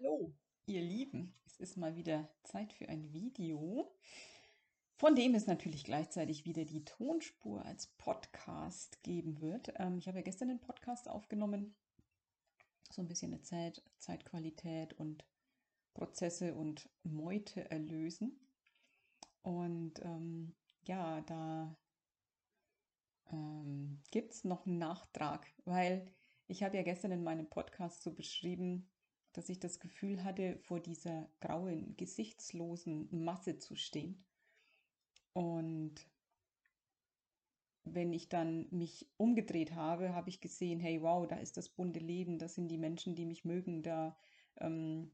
Hallo, 0.00 0.32
ihr 0.66 0.82
Lieben. 0.82 1.34
Es 1.44 1.56
ist 1.56 1.76
mal 1.76 1.96
wieder 1.96 2.28
Zeit 2.44 2.72
für 2.72 2.88
ein 2.88 3.12
Video, 3.12 3.90
von 4.94 5.16
dem 5.16 5.34
es 5.34 5.48
natürlich 5.48 5.82
gleichzeitig 5.82 6.44
wieder 6.44 6.64
die 6.64 6.84
Tonspur 6.84 7.64
als 7.64 7.88
Podcast 7.98 9.02
geben 9.02 9.40
wird. 9.40 9.72
Ähm, 9.76 9.98
ich 9.98 10.06
habe 10.06 10.18
ja 10.18 10.22
gestern 10.22 10.48
den 10.48 10.60
Podcast 10.60 11.08
aufgenommen, 11.08 11.74
so 12.92 13.02
ein 13.02 13.08
bisschen 13.08 13.32
erzählt, 13.32 13.82
Zeitqualität 13.98 14.92
und 14.92 15.24
Prozesse 15.94 16.54
und 16.54 16.88
Meute 17.02 17.68
erlösen. 17.68 18.38
Und 19.42 20.00
ähm, 20.04 20.54
ja, 20.82 21.22
da 21.22 21.76
ähm, 23.32 24.00
gibt 24.12 24.32
es 24.32 24.44
noch 24.44 24.64
einen 24.64 24.78
Nachtrag, 24.78 25.46
weil 25.64 26.06
ich 26.46 26.62
habe 26.62 26.76
ja 26.76 26.84
gestern 26.84 27.10
in 27.10 27.24
meinem 27.24 27.48
Podcast 27.48 28.02
so 28.02 28.12
beschrieben, 28.12 28.88
dass 29.38 29.48
ich 29.48 29.60
das 29.60 29.78
Gefühl 29.78 30.24
hatte, 30.24 30.58
vor 30.64 30.80
dieser 30.80 31.30
grauen, 31.38 31.96
gesichtslosen 31.96 33.08
Masse 33.24 33.56
zu 33.56 33.76
stehen. 33.76 34.24
Und 35.32 35.94
wenn 37.84 38.12
ich 38.12 38.28
dann 38.28 38.66
mich 38.72 39.08
umgedreht 39.16 39.76
habe, 39.76 40.12
habe 40.12 40.28
ich 40.28 40.40
gesehen, 40.40 40.80
hey, 40.80 41.00
wow, 41.02 41.24
da 41.24 41.36
ist 41.36 41.56
das 41.56 41.68
bunte 41.68 42.00
Leben, 42.00 42.40
das 42.40 42.56
sind 42.56 42.66
die 42.66 42.78
Menschen, 42.78 43.14
die 43.14 43.26
mich 43.26 43.44
mögen, 43.44 43.84
da 43.84 44.18
ähm, 44.56 45.12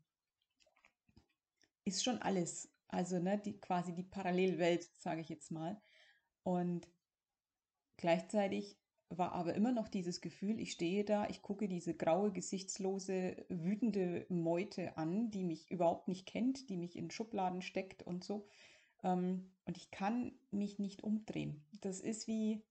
ist 1.85 2.03
schon 2.03 2.17
alles. 2.23 2.73
Also 2.89 3.19
ne, 3.19 3.39
die, 3.39 3.61
quasi 3.61 3.93
die 3.93 4.05
Parallelwelt, 4.05 4.85
sage 4.97 5.21
ich 5.21 5.29
jetzt 5.29 5.51
mal. 5.51 5.79
Und 6.45 6.89
gleichzeitig 7.99 8.79
war 9.09 9.33
aber 9.33 9.55
immer 9.55 9.73
noch 9.73 9.89
dieses 9.89 10.21
Gefühl, 10.21 10.61
ich 10.61 10.73
stehe 10.73 11.05
da, 11.05 11.29
ich 11.29 11.43
gucke 11.43 11.69
diese 11.69 11.95
graue, 11.95 12.33
gesichtslose, 12.33 13.45
wütende 13.49 14.27
Meute 14.29 14.97
an, 14.97 15.31
die 15.31 15.45
mich 15.45 15.71
überhaupt 15.71 16.09
nicht 16.09 16.27
kennt, 16.27 16.69
die 16.69 16.77
mich 16.77 16.97
in 16.97 17.11
Schubladen 17.11 17.63
steckt 17.63 18.03
und 18.03 18.25
so. 18.25 18.47
Ähm, 19.03 19.51
und 19.67 19.77
ich 19.77 19.91
kann 19.91 20.33
mich 20.51 20.79
nicht 20.79 21.03
umdrehen. 21.03 21.65
Das 21.81 22.01
ist 22.01 22.27
wie 22.27 22.63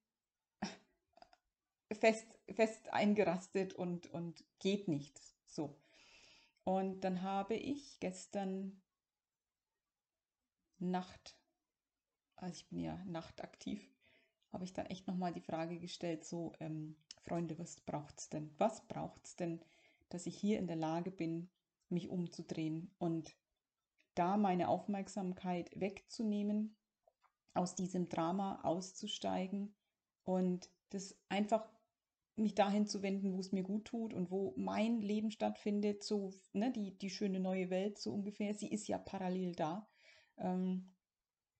fest, 1.92 2.39
fest 2.52 2.92
eingerastet 2.92 3.73
und, 3.73 4.08
und 4.08 4.44
geht 4.59 4.88
nicht 4.88 5.22
so. 5.45 5.76
Und 6.64 7.02
dann 7.02 7.22
habe 7.22 7.56
ich 7.56 8.00
gestern 8.00 8.81
Nacht, 10.80 11.38
also 12.36 12.54
ich 12.54 12.67
bin 12.67 12.80
ja 12.80 13.04
nachtaktiv, 13.06 13.92
habe 14.54 14.64
ich 14.64 14.73
dann 14.73 14.86
echt 14.86 15.08
nochmal 15.08 15.34
die 15.34 15.42
Frage 15.42 15.80
gestellt, 15.80 16.23
so, 16.23 16.54
ähm, 16.59 16.96
Freunde, 17.23 17.58
was 17.58 17.82
braucht 17.82 18.20
es 18.20 18.30
denn? 18.30 18.54
Was 18.58 18.88
braucht 18.88 19.26
es 19.26 19.36
denn, 19.36 19.62
dass 20.10 20.28
ich 20.28 20.38
hier 20.38 20.60
in 20.60 20.68
der 20.68 20.76
Lage 20.76 21.12
bin, 21.12 21.50
mich 21.90 22.10
umzudrehen 22.10 22.94
und 23.00 23.36
da 24.16 24.38
meine 24.38 24.68
Aufmerksamkeit 24.68 25.72
wegzunehmen, 25.76 26.76
aus 27.56 27.76
diesem 27.76 28.10
Drama 28.10 28.62
auszusteigen 28.64 29.76
und 30.23 30.70
das 30.90 31.16
einfach 31.30 31.67
mich 32.36 32.56
dahin 32.56 32.88
zu 32.88 33.04
wenden, 33.04 33.34
wo 33.34 33.40
es 33.40 33.52
mir 33.52 33.64
gut 33.64 33.86
tut 33.86 34.14
und 34.14 34.32
wo 34.32 34.54
mein 34.58 35.02
Leben 35.02 35.30
stattfindet, 35.30 36.04
so 36.04 36.34
ne, 36.52 36.72
die, 36.72 36.98
die 36.98 37.12
schöne 37.12 37.40
neue 37.40 37.70
Welt 37.70 38.00
so 38.00 38.14
ungefähr, 38.14 38.56
sie 38.56 38.70
ist 38.70 38.88
ja 38.88 38.98
parallel 38.98 39.54
da. 39.54 39.88
Ähm, 40.38 40.94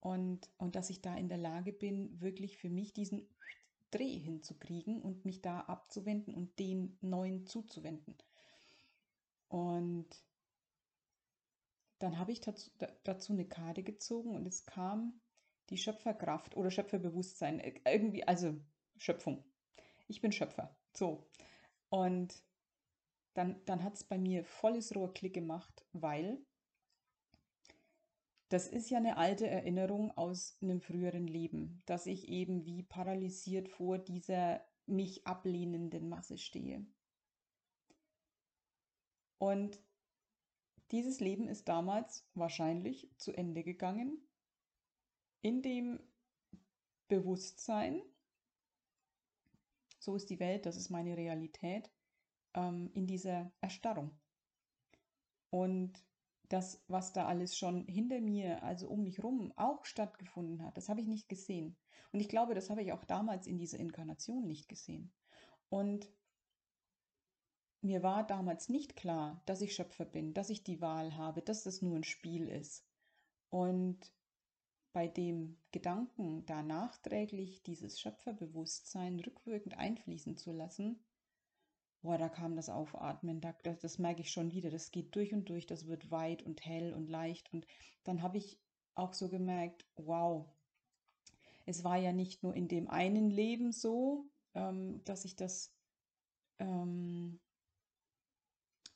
und, 0.04 0.50
und 0.58 0.76
dass 0.76 0.90
ich 0.90 1.02
da 1.02 1.16
in 1.16 1.30
der 1.30 1.38
Lage 1.38 1.72
bin, 1.72 2.20
wirklich 2.20 2.58
für 2.58 2.70
mich 2.70 2.92
diesen 2.92 3.26
Dreh 3.90 4.20
hinzukriegen 4.20 5.02
und 5.02 5.24
mich 5.24 5.42
da 5.42 5.62
abzuwenden 5.62 6.36
und 6.36 6.60
den 6.60 6.98
neuen 7.00 7.46
zuzuwenden. 7.46 8.18
Und 9.48 10.10
dann 12.00 12.20
habe 12.20 12.34
ich 12.34 12.42
dazu, 12.42 12.70
dazu 13.06 13.32
eine 13.32 13.48
Karte 13.48 13.82
gezogen 13.82 14.36
und 14.36 14.46
es 14.46 14.66
kam 14.66 15.22
die 15.70 15.78
Schöpferkraft 15.78 16.58
oder 16.58 16.70
Schöpferbewusstsein. 16.70 17.62
Äh, 17.62 17.80
irgendwie, 17.86 18.28
also 18.28 18.60
Schöpfung. 18.98 19.42
Ich 20.10 20.20
bin 20.20 20.34
Schöpfer. 20.34 20.76
So. 20.92 21.26
Und 21.90 22.44
dann, 23.36 23.64
dann 23.64 23.84
hat 23.84 23.94
es 23.94 24.04
bei 24.04 24.18
mir 24.18 24.44
volles 24.44 24.94
Rohr 24.96 25.14
Klick 25.14 25.34
gemacht, 25.34 25.86
weil 25.94 26.44
das 28.54 28.68
ist 28.68 28.92
ja 28.92 29.00
eine 29.00 29.18
alte 29.18 29.48
Erinnerung 29.48 30.12
aus 30.12 30.60
einem 30.62 30.80
früheren 30.80 31.26
Leben, 31.26 31.82
dass 31.88 32.06
ich 32.06 32.30
eben 32.30 32.68
wie 32.68 32.84
paralysiert 32.84 33.68
vor 33.68 33.98
dieser 33.98 34.64
mich 34.86 35.26
ablehnenden 35.26 36.08
Masse 36.08 36.38
stehe. 36.38 36.86
Und 39.40 39.82
dieses 40.92 41.20
Leben 41.20 41.48
ist 41.48 41.68
damals 41.68 42.30
wahrscheinlich 42.36 43.10
zu 43.18 43.32
Ende 43.32 43.64
gegangen, 43.64 44.22
in 45.42 45.64
dem 45.64 46.00
Bewusstsein, 47.08 48.04
so 49.98 50.16
ist 50.16 50.30
die 50.30 50.40
Welt, 50.40 50.68
das 50.68 50.78
ist 50.78 50.92
meine 50.92 51.18
Realität, 51.18 51.90
ähm, 52.54 52.92
in 52.94 53.08
dieser 53.08 53.52
Erstarrung. 53.62 54.12
Und 55.50 56.06
das, 56.50 56.84
was 56.88 57.14
da 57.14 57.26
alles 57.26 57.58
schon 57.58 57.86
hinter 57.88 58.22
mir, 58.22 58.64
also 58.64 58.90
um 58.90 59.04
mich 59.04 59.24
rum, 59.24 59.54
auch 59.56 59.86
stattgefunden 59.86 60.64
hat, 60.64 60.78
das 60.78 60.90
habe 60.90 61.02
ich 61.02 61.08
nicht 61.08 61.30
gesehen. 61.30 61.78
Und 62.12 62.20
ich 62.20 62.30
glaube, 62.30 62.54
das 62.54 62.70
habe 62.70 62.84
ich 62.84 62.94
auch 62.94 63.04
damals 63.06 63.48
in 63.48 63.58
dieser 63.58 63.80
Inkarnation 63.80 64.46
nicht 64.46 64.70
gesehen. 64.70 65.12
Und 65.70 66.08
mir 67.82 68.04
war 68.04 68.26
damals 68.26 68.70
nicht 68.70 68.96
klar, 68.96 69.42
dass 69.46 69.62
ich 69.62 69.76
Schöpfer 69.76 70.06
bin, 70.06 70.34
dass 70.34 70.50
ich 70.50 70.64
die 70.64 70.80
Wahl 70.80 71.18
habe, 71.18 71.42
dass 71.42 71.64
das 71.64 71.82
nur 71.82 71.96
ein 71.96 72.04
Spiel 72.04 72.48
ist. 72.48 72.86
Und 73.50 74.14
bei 74.94 75.08
dem 75.08 75.58
Gedanken, 75.72 76.46
da 76.46 76.62
nachträglich 76.62 77.64
dieses 77.64 78.00
Schöpferbewusstsein 78.00 79.20
rückwirkend 79.20 79.76
einfließen 79.78 80.38
zu 80.38 80.52
lassen, 80.52 81.04
boah, 82.04 82.18
da 82.18 82.30
kam 82.30 82.56
das 82.56 82.70
Aufatmen, 82.70 83.42
da, 83.42 83.56
das, 83.64 83.80
das 83.80 83.98
merke 83.98 84.22
ich 84.22 84.32
schon 84.32 84.52
wieder, 84.52 84.70
das 84.70 84.92
geht 84.92 85.16
durch 85.16 85.34
und 85.34 85.50
durch, 85.50 85.66
das 85.66 85.88
wird 85.88 86.12
weit 86.12 86.44
und 86.44 86.64
hell 86.66 86.94
und 86.94 87.10
leicht. 87.10 87.52
Und 87.54 87.66
dann 88.04 88.22
habe 88.22 88.38
ich 88.38 88.60
auch 88.94 89.14
so 89.14 89.30
gemerkt, 89.30 89.88
wow, 89.96 90.46
es 91.66 91.84
war 91.84 91.98
ja 91.98 92.12
nicht 92.12 92.44
nur 92.44 92.54
in 92.54 92.68
dem 92.68 92.90
einen 92.90 93.30
Leben 93.32 93.72
so, 93.72 94.26
ähm, 94.54 95.02
dass 95.06 95.24
ich 95.24 95.38
das 95.38 95.74
ähm, 96.60 97.40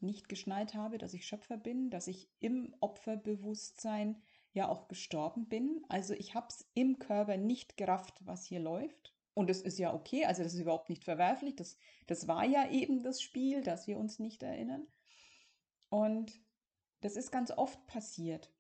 nicht 0.02 0.28
geschnallt 0.28 0.76
habe, 0.76 0.98
dass 0.98 1.14
ich 1.14 1.26
Schöpfer 1.26 1.58
bin, 1.58 1.90
dass 1.90 2.08
ich 2.08 2.30
im 2.40 2.76
Opferbewusstsein 2.82 4.22
ja 4.52 4.68
auch 4.68 4.90
gestorben 4.90 5.48
bin. 5.48 5.86
Also 5.88 6.14
ich 6.14 6.36
habe 6.36 6.48
es 6.50 6.70
im 6.74 7.00
Körper 7.00 7.38
nicht 7.38 7.78
gerafft, 7.78 8.20
was 8.26 8.46
hier 8.46 8.60
läuft. 8.60 9.17
Und 9.38 9.52
das 9.52 9.62
ist 9.62 9.78
ja 9.78 9.94
okay, 9.94 10.26
also 10.26 10.42
das 10.42 10.56
ist 10.56 10.62
überhaupt 10.62 10.90
nicht 10.90 11.04
verwerflich. 11.04 11.56
Das, 11.56 11.78
das 12.08 12.28
war 12.28 12.44
ja 12.44 12.72
eben 12.72 13.04
das 13.04 13.22
Spiel, 13.22 13.62
dass 13.62 13.86
wir 13.86 14.00
uns 14.00 14.18
nicht 14.18 14.42
erinnern. 14.42 14.88
Und 15.90 16.42
das 17.02 17.16
ist 17.16 17.30
ganz 17.32 17.52
oft 17.52 17.86
passiert. 17.86 18.52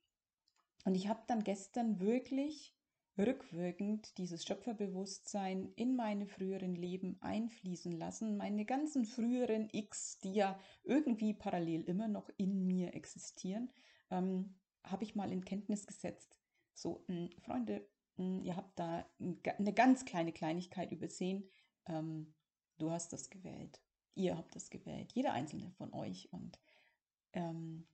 Und 0.86 0.94
ich 0.94 1.08
habe 1.08 1.24
dann 1.26 1.44
gestern 1.44 2.00
wirklich 2.00 2.76
rückwirkend 3.18 4.20
dieses 4.20 4.46
Schöpferbewusstsein 4.46 5.74
in 5.76 5.96
meine 5.96 6.28
früheren 6.28 6.76
Leben 6.76 7.18
einfließen 7.22 7.98
lassen. 7.98 8.38
Meine 8.38 8.64
ganzen 8.64 9.06
früheren 9.06 9.70
X, 9.72 10.20
die 10.20 10.34
ja 10.34 10.60
irgendwie 10.84 11.34
parallel 11.34 11.86
immer 11.86 12.08
noch 12.08 12.30
in 12.38 12.68
mir 12.68 12.94
existieren, 12.94 13.72
ähm, 14.12 14.54
habe 14.84 15.06
ich 15.06 15.16
mal 15.16 15.32
in 15.32 15.44
Kenntnis 15.44 15.88
gesetzt. 15.88 16.38
So, 16.76 17.04
mh, 17.08 17.16
hm, 17.16 17.30
Freunde, 17.40 17.90
ihr 18.18 18.56
habt 18.56 18.78
da 18.80 19.06
eine 19.20 19.74
ganz 19.74 20.06
kleine 20.06 20.34
Kleinigkeit 20.34 20.92
übersehen. 20.92 21.50
Ähm, 21.86 22.34
du 22.78 22.92
hast 22.92 23.14
das 23.14 23.30
gewählt. 23.30 23.80
Ihr 24.16 24.38
habt 24.38 24.56
das 24.56 24.70
gewählt. 24.70 25.12
Jeder 25.14 25.34
einzelne 25.34 25.72
von 25.72 25.94
euch. 25.94 26.32
Und 26.34 26.60
ähm, 27.34 27.88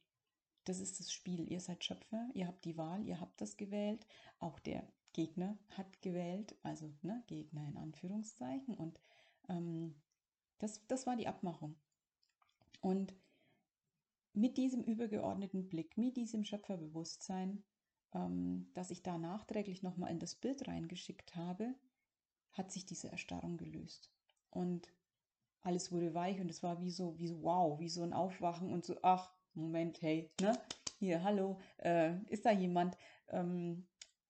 das 0.63 0.79
ist 0.79 0.99
das 0.99 1.11
Spiel. 1.11 1.51
Ihr 1.51 1.59
seid 1.59 1.83
Schöpfer. 1.83 2.29
Ihr 2.33 2.47
habt 2.47 2.63
die 2.63 2.77
Wahl. 2.77 3.05
Ihr 3.05 3.19
habt 3.19 3.41
das 3.41 3.57
gewählt. 3.57 4.05
Auch 4.39 4.59
der 4.59 4.87
Gegner 5.11 5.57
hat 5.71 6.01
gewählt. 6.01 6.55
Also 6.63 6.93
ne, 7.01 7.23
Gegner 7.27 7.67
in 7.67 7.77
Anführungszeichen. 7.77 8.75
Und 8.75 9.01
ähm, 9.49 9.95
das, 10.59 10.87
das 10.87 11.05
war 11.05 11.17
die 11.17 11.27
Abmachung. 11.27 11.75
Und 12.79 13.13
mit 14.33 14.57
diesem 14.57 14.83
übergeordneten 14.83 15.67
Blick, 15.67 15.97
mit 15.97 16.15
diesem 16.15 16.43
Schöpferbewusstsein 16.43 17.63
ähm, 18.13 18.67
dass 18.73 18.91
ich 18.91 19.03
da 19.03 19.17
nachträglich 19.17 19.83
nochmal 19.83 20.11
in 20.11 20.19
das 20.19 20.35
Bild 20.35 20.67
reingeschickt 20.67 21.35
habe, 21.35 21.73
hat 22.51 22.71
sich 22.71 22.85
diese 22.85 23.11
Erstarrung 23.11 23.57
gelöst. 23.57 24.11
Und 24.49 24.93
alles 25.61 25.91
wurde 25.91 26.13
weich 26.13 26.39
und 26.39 26.49
es 26.49 26.61
war 26.61 26.81
wie 26.81 26.91
so, 26.91 27.17
wie 27.17 27.27
so, 27.27 27.41
wow, 27.41 27.79
wie 27.79 27.89
so 27.89 28.03
ein 28.03 28.13
Aufwachen 28.13 28.71
und 28.71 28.85
so, 28.85 28.97
ach, 29.01 29.33
Moment, 29.53 30.01
hey, 30.01 30.31
ne? 30.41 30.57
Hier, 30.99 31.23
hallo, 31.23 31.59
äh, 31.77 32.15
ist 32.29 32.45
da 32.45 32.51
jemand 32.51 32.97
ähm, 33.29 33.85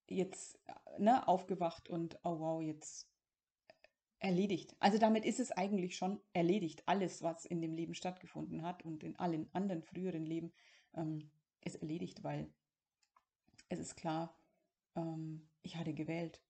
jetzt 0.08 0.58
ne, 0.98 1.26
aufgewacht 1.28 1.88
und 1.88 2.18
oh 2.24 2.38
wow, 2.40 2.62
jetzt 2.62 3.08
erledigt. 4.18 4.74
Also 4.80 4.98
damit 4.98 5.24
ist 5.24 5.40
es 5.40 5.52
eigentlich 5.52 5.96
schon 5.96 6.20
erledigt. 6.32 6.82
Alles, 6.86 7.22
was 7.22 7.44
in 7.44 7.60
dem 7.60 7.74
Leben 7.74 7.94
stattgefunden 7.94 8.62
hat 8.62 8.84
und 8.84 9.04
in 9.04 9.16
allen 9.16 9.48
anderen 9.54 9.82
früheren 9.82 10.24
Leben, 10.24 10.52
ähm, 10.94 11.30
ist 11.64 11.76
erledigt, 11.76 12.24
weil 12.24 12.50
es 13.68 13.78
ist 13.78 13.96
klar, 13.96 14.36
ähm, 14.96 15.48
ich 15.62 15.76
hatte 15.76 15.94
gewählt. 15.94 16.42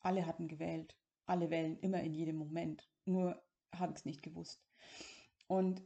Alle 0.00 0.26
hatten 0.26 0.48
gewählt. 0.48 0.96
Alle 1.26 1.50
wählen 1.50 1.78
immer 1.80 2.00
in 2.02 2.14
jedem 2.14 2.36
Moment. 2.36 2.88
Nur 3.04 3.42
habe 3.74 3.92
ich 3.92 3.98
es 3.98 4.04
nicht 4.04 4.22
gewusst. 4.22 4.62
Und 5.46 5.82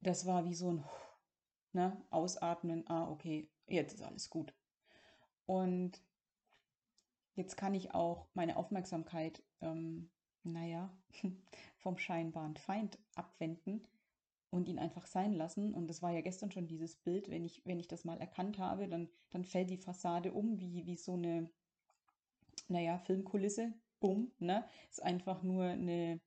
das 0.00 0.26
war 0.26 0.44
wie 0.44 0.54
so 0.54 0.72
ein 0.72 0.84
ne, 1.72 2.04
Ausatmen. 2.10 2.88
Ah, 2.88 3.08
okay, 3.10 3.50
jetzt 3.66 3.94
ist 3.94 4.02
alles 4.02 4.30
gut. 4.30 4.54
Und 5.46 6.02
jetzt 7.34 7.56
kann 7.56 7.74
ich 7.74 7.94
auch 7.94 8.28
meine 8.34 8.56
Aufmerksamkeit, 8.56 9.42
ähm, 9.60 10.10
naja, 10.44 10.96
vom 11.78 11.98
scheinbaren 11.98 12.56
Feind 12.56 12.98
abwenden 13.14 13.86
und 14.52 14.68
ihn 14.68 14.78
einfach 14.78 15.06
sein 15.06 15.32
lassen. 15.32 15.72
Und 15.72 15.88
das 15.88 16.02
war 16.02 16.12
ja 16.12 16.20
gestern 16.20 16.52
schon 16.52 16.68
dieses 16.68 16.94
Bild, 16.94 17.30
wenn 17.30 17.42
ich, 17.42 17.62
wenn 17.64 17.80
ich 17.80 17.88
das 17.88 18.04
mal 18.04 18.20
erkannt 18.20 18.58
habe, 18.58 18.86
dann, 18.86 19.08
dann 19.30 19.44
fällt 19.44 19.70
die 19.70 19.78
Fassade 19.78 20.32
um, 20.32 20.60
wie, 20.60 20.84
wie 20.84 20.96
so 20.96 21.14
eine, 21.14 21.50
naja, 22.68 22.98
Filmkulisse. 22.98 23.72
Bumm, 23.98 24.30
ne? 24.38 24.68
Ist 24.90 25.02
einfach 25.02 25.42
nur 25.42 25.64
eine 25.64 26.20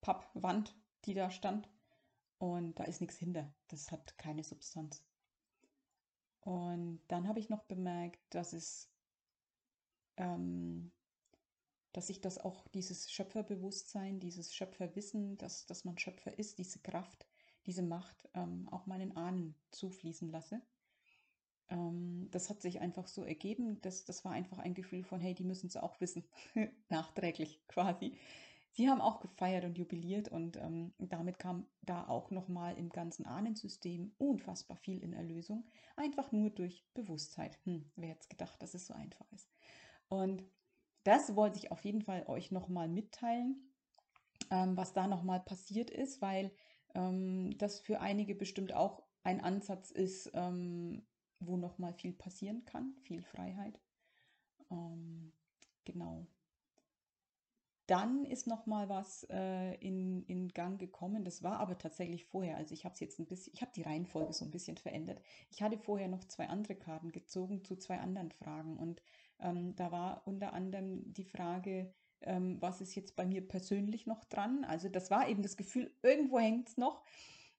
Pappwand, 0.00 0.74
die 1.04 1.12
da 1.12 1.30
stand. 1.30 1.68
Und 2.38 2.78
da 2.78 2.84
ist 2.84 3.02
nichts 3.02 3.18
hinter. 3.18 3.52
Das 3.68 3.92
hat 3.92 4.16
keine 4.16 4.44
Substanz. 4.44 5.04
Und 6.40 7.02
dann 7.08 7.28
habe 7.28 7.38
ich 7.38 7.50
noch 7.50 7.64
bemerkt, 7.64 8.18
dass 8.30 8.54
es, 8.54 8.90
ähm, 10.16 10.90
dass 11.92 12.08
ich 12.08 12.22
das 12.22 12.38
auch, 12.38 12.66
dieses 12.68 13.10
Schöpferbewusstsein, 13.12 14.20
dieses 14.20 14.54
Schöpferwissen, 14.54 15.36
dass, 15.36 15.66
dass 15.66 15.84
man 15.84 15.98
Schöpfer 15.98 16.38
ist, 16.38 16.56
diese 16.58 16.78
Kraft, 16.78 17.26
diese 17.66 17.82
Macht 17.82 18.28
ähm, 18.34 18.68
auch 18.70 18.86
meinen 18.86 19.16
Ahnen 19.16 19.54
zufließen 19.70 20.30
lasse. 20.30 20.62
Ähm, 21.68 22.28
das 22.30 22.50
hat 22.50 22.60
sich 22.60 22.80
einfach 22.80 23.06
so 23.06 23.24
ergeben. 23.24 23.80
Das, 23.82 24.04
das 24.04 24.24
war 24.24 24.32
einfach 24.32 24.58
ein 24.58 24.74
Gefühl 24.74 25.04
von, 25.04 25.20
hey, 25.20 25.34
die 25.34 25.44
müssen 25.44 25.66
es 25.66 25.76
auch 25.76 26.00
wissen, 26.00 26.24
nachträglich 26.88 27.60
quasi. 27.68 28.16
Sie 28.74 28.88
haben 28.88 29.02
auch 29.02 29.20
gefeiert 29.20 29.64
und 29.64 29.76
jubiliert 29.76 30.28
und 30.28 30.56
ähm, 30.56 30.94
damit 30.98 31.38
kam 31.38 31.66
da 31.82 32.08
auch 32.08 32.30
nochmal 32.30 32.78
im 32.78 32.88
ganzen 32.88 33.26
Ahnensystem 33.26 34.14
unfassbar 34.16 34.78
viel 34.78 35.02
in 35.02 35.12
Erlösung. 35.12 35.66
Einfach 35.94 36.32
nur 36.32 36.48
durch 36.48 36.86
Bewusstheit. 36.94 37.58
Hm, 37.64 37.90
wer 37.96 38.08
hätte 38.10 38.28
gedacht, 38.28 38.62
dass 38.62 38.72
es 38.72 38.86
so 38.86 38.94
einfach 38.94 39.30
ist. 39.32 39.50
Und 40.08 40.42
das 41.04 41.36
wollte 41.36 41.58
ich 41.58 41.70
auf 41.70 41.84
jeden 41.84 42.00
Fall 42.00 42.24
euch 42.28 42.50
nochmal 42.50 42.88
mitteilen, 42.88 43.74
ähm, 44.50 44.74
was 44.74 44.94
da 44.94 45.06
nochmal 45.06 45.40
passiert 45.40 45.90
ist, 45.90 46.22
weil 46.22 46.50
ähm, 46.94 47.56
das 47.58 47.80
für 47.80 48.00
einige 48.00 48.34
bestimmt 48.34 48.72
auch 48.72 49.02
ein 49.24 49.40
Ansatz 49.40 49.90
ist, 49.90 50.30
ähm, 50.34 51.02
wo 51.40 51.56
nochmal 51.56 51.92
viel 51.92 52.12
passieren 52.12 52.64
kann, 52.64 52.94
viel 53.02 53.22
Freiheit. 53.22 53.80
Ähm, 54.70 55.32
genau. 55.84 56.26
Dann 57.86 58.24
ist 58.24 58.46
nochmal 58.46 58.88
was 58.88 59.26
äh, 59.28 59.74
in, 59.74 60.24
in 60.26 60.48
Gang 60.48 60.78
gekommen. 60.78 61.24
Das 61.24 61.42
war 61.42 61.58
aber 61.58 61.76
tatsächlich 61.78 62.24
vorher. 62.24 62.56
Also 62.56 62.74
ich 62.74 62.84
habe 62.84 62.94
jetzt 62.98 63.18
ein 63.18 63.26
bisschen, 63.26 63.52
ich 63.54 63.60
habe 63.60 63.72
die 63.74 63.82
Reihenfolge 63.82 64.32
so 64.32 64.44
ein 64.44 64.50
bisschen 64.50 64.76
verändert. 64.76 65.20
Ich 65.50 65.62
hatte 65.62 65.78
vorher 65.78 66.08
noch 66.08 66.24
zwei 66.24 66.48
andere 66.48 66.76
Karten 66.76 67.10
gezogen 67.10 67.64
zu 67.64 67.76
zwei 67.76 67.98
anderen 67.98 68.30
Fragen. 68.30 68.78
Und 68.78 69.02
ähm, 69.40 69.74
da 69.74 69.90
war 69.90 70.22
unter 70.26 70.52
anderem 70.52 71.12
die 71.12 71.24
Frage, 71.24 71.92
ähm, 72.24 72.56
was 72.60 72.80
ist 72.80 72.94
jetzt 72.94 73.16
bei 73.16 73.26
mir 73.26 73.46
persönlich 73.46 74.06
noch 74.06 74.24
dran. 74.24 74.64
Also 74.64 74.88
das 74.88 75.10
war 75.10 75.28
eben 75.28 75.42
das 75.42 75.56
Gefühl, 75.56 75.90
irgendwo 76.02 76.38
hängt 76.38 76.68
es 76.68 76.76
noch. 76.76 77.02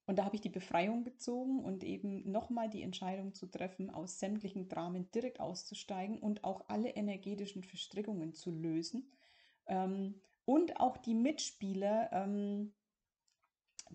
Und 0.05 0.19
da 0.19 0.25
habe 0.25 0.35
ich 0.35 0.41
die 0.41 0.49
Befreiung 0.49 1.05
gezogen 1.05 1.63
und 1.63 1.83
eben 1.83 2.29
nochmal 2.29 2.69
die 2.69 2.81
Entscheidung 2.81 3.33
zu 3.33 3.47
treffen, 3.47 3.89
aus 3.89 4.19
sämtlichen 4.19 4.67
Dramen 4.67 5.09
direkt 5.11 5.39
auszusteigen 5.39 6.19
und 6.19 6.43
auch 6.43 6.67
alle 6.67 6.89
energetischen 6.89 7.63
Verstrickungen 7.63 8.33
zu 8.33 8.51
lösen. 8.51 9.09
Ähm, 9.65 10.19
und 10.45 10.79
auch 10.81 10.97
die 10.97 11.15
Mitspieler 11.15 12.09
ähm, 12.11 12.73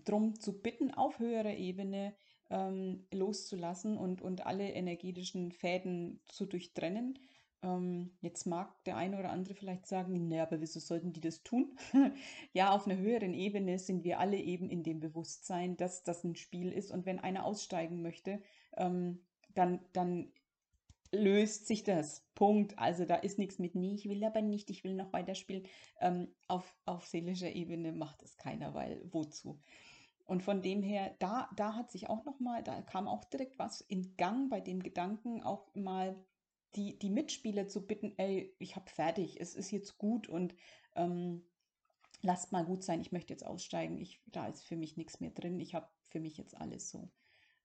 darum 0.03 0.39
zu 0.39 0.61
bitten, 0.61 0.91
auf 0.91 1.19
höherer 1.19 1.53
Ebene 1.53 2.15
ähm, 2.49 3.05
loszulassen 3.13 3.97
und, 3.97 4.23
und 4.23 4.47
alle 4.47 4.71
energetischen 4.71 5.51
Fäden 5.51 6.21
zu 6.25 6.47
durchtrennen 6.47 7.19
ähm, 7.61 8.11
jetzt 8.21 8.45
mag 8.45 8.83
der 8.85 8.97
eine 8.97 9.19
oder 9.19 9.31
andere 9.31 9.53
vielleicht 9.53 9.85
sagen, 9.87 10.27
naja, 10.27 10.43
aber 10.43 10.61
wieso 10.61 10.79
sollten 10.79 11.13
die 11.13 11.21
das 11.21 11.43
tun? 11.43 11.77
ja, 12.53 12.71
auf 12.71 12.85
einer 12.87 12.97
höheren 12.97 13.33
Ebene 13.33 13.79
sind 13.79 14.03
wir 14.03 14.19
alle 14.19 14.37
eben 14.37 14.69
in 14.69 14.83
dem 14.83 14.99
Bewusstsein, 14.99 15.77
dass 15.77 16.03
das 16.03 16.23
ein 16.23 16.35
Spiel 16.35 16.71
ist 16.71 16.91
und 16.91 17.05
wenn 17.05 17.19
einer 17.19 17.45
aussteigen 17.45 18.01
möchte, 18.01 18.41
ähm, 18.77 19.19
dann, 19.53 19.79
dann 19.93 20.31
löst 21.11 21.67
sich 21.67 21.83
das. 21.83 22.23
Punkt. 22.35 22.79
Also 22.79 23.03
da 23.03 23.15
ist 23.15 23.37
nichts 23.37 23.59
mit, 23.59 23.75
nee, 23.75 23.95
ich 23.95 24.07
will 24.07 24.23
aber 24.23 24.41
nicht, 24.41 24.69
ich 24.69 24.85
will 24.85 24.93
noch 24.93 25.11
weiterspielen. 25.11 25.63
Ähm, 25.99 26.29
auf, 26.47 26.73
auf 26.85 27.05
seelischer 27.05 27.51
Ebene 27.51 27.91
macht 27.91 28.23
es 28.23 28.37
keiner, 28.37 28.73
weil 28.73 29.01
wozu? 29.11 29.59
Und 30.25 30.41
von 30.41 30.61
dem 30.61 30.81
her, 30.81 31.15
da, 31.19 31.49
da 31.57 31.75
hat 31.75 31.91
sich 31.91 32.07
auch 32.09 32.23
nochmal, 32.23 32.63
da 32.63 32.81
kam 32.81 33.09
auch 33.09 33.25
direkt 33.25 33.59
was 33.59 33.81
in 33.81 34.15
Gang 34.15 34.49
bei 34.49 34.61
dem 34.61 34.81
Gedanken, 34.81 35.43
auch 35.43 35.73
mal 35.75 36.15
die, 36.75 36.97
die 36.99 37.09
Mitspieler 37.09 37.67
zu 37.67 37.85
bitten, 37.85 38.13
ey, 38.17 38.53
ich 38.59 38.75
habe 38.75 38.89
fertig, 38.89 39.39
es 39.39 39.55
ist 39.55 39.71
jetzt 39.71 39.97
gut 39.97 40.27
und 40.27 40.55
ähm, 40.95 41.43
lasst 42.21 42.51
mal 42.51 42.65
gut 42.65 42.83
sein, 42.83 43.01
ich 43.01 43.11
möchte 43.11 43.33
jetzt 43.33 43.45
aussteigen, 43.45 43.97
ich, 43.97 44.21
da 44.27 44.47
ist 44.47 44.63
für 44.63 44.75
mich 44.75 44.97
nichts 44.97 45.19
mehr 45.19 45.31
drin, 45.31 45.59
ich 45.59 45.73
habe 45.73 45.87
für 46.09 46.19
mich 46.19 46.37
jetzt 46.37 46.55
alles 46.55 46.89
so. 46.89 47.09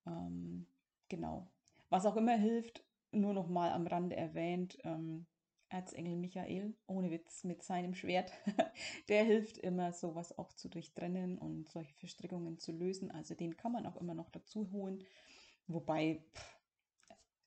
Ähm, 0.07 0.67
genau. 1.09 1.51
Was 1.91 2.07
auch 2.07 2.17
immer 2.17 2.37
hilft, 2.37 2.85
nur 3.13 3.35
noch 3.35 3.49
mal 3.49 3.73
am 3.73 3.87
Rande 3.87 4.17
erwähnt, 4.17 4.79
ähm, 4.85 5.27
Erzengel 5.69 6.17
Michael, 6.17 6.75
ohne 6.87 7.11
Witz, 7.11 7.43
mit 7.45 7.63
seinem 7.63 7.95
Schwert, 7.95 8.33
der 9.09 9.25
hilft 9.25 9.59
immer, 9.59 9.93
sowas 9.93 10.37
auch 10.39 10.53
zu 10.53 10.69
durchtrennen 10.69 11.39
und 11.39 11.69
solche 11.69 11.95
Verstrickungen 11.95 12.59
zu 12.59 12.73
lösen. 12.73 13.11
Also 13.11 13.35
den 13.35 13.57
kann 13.57 13.73
man 13.73 13.87
auch 13.87 13.97
immer 13.97 14.15
noch 14.15 14.31
dazu 14.31 14.71
holen. 14.71 15.05
Wobei, 15.67 16.23
pff, 16.35 16.54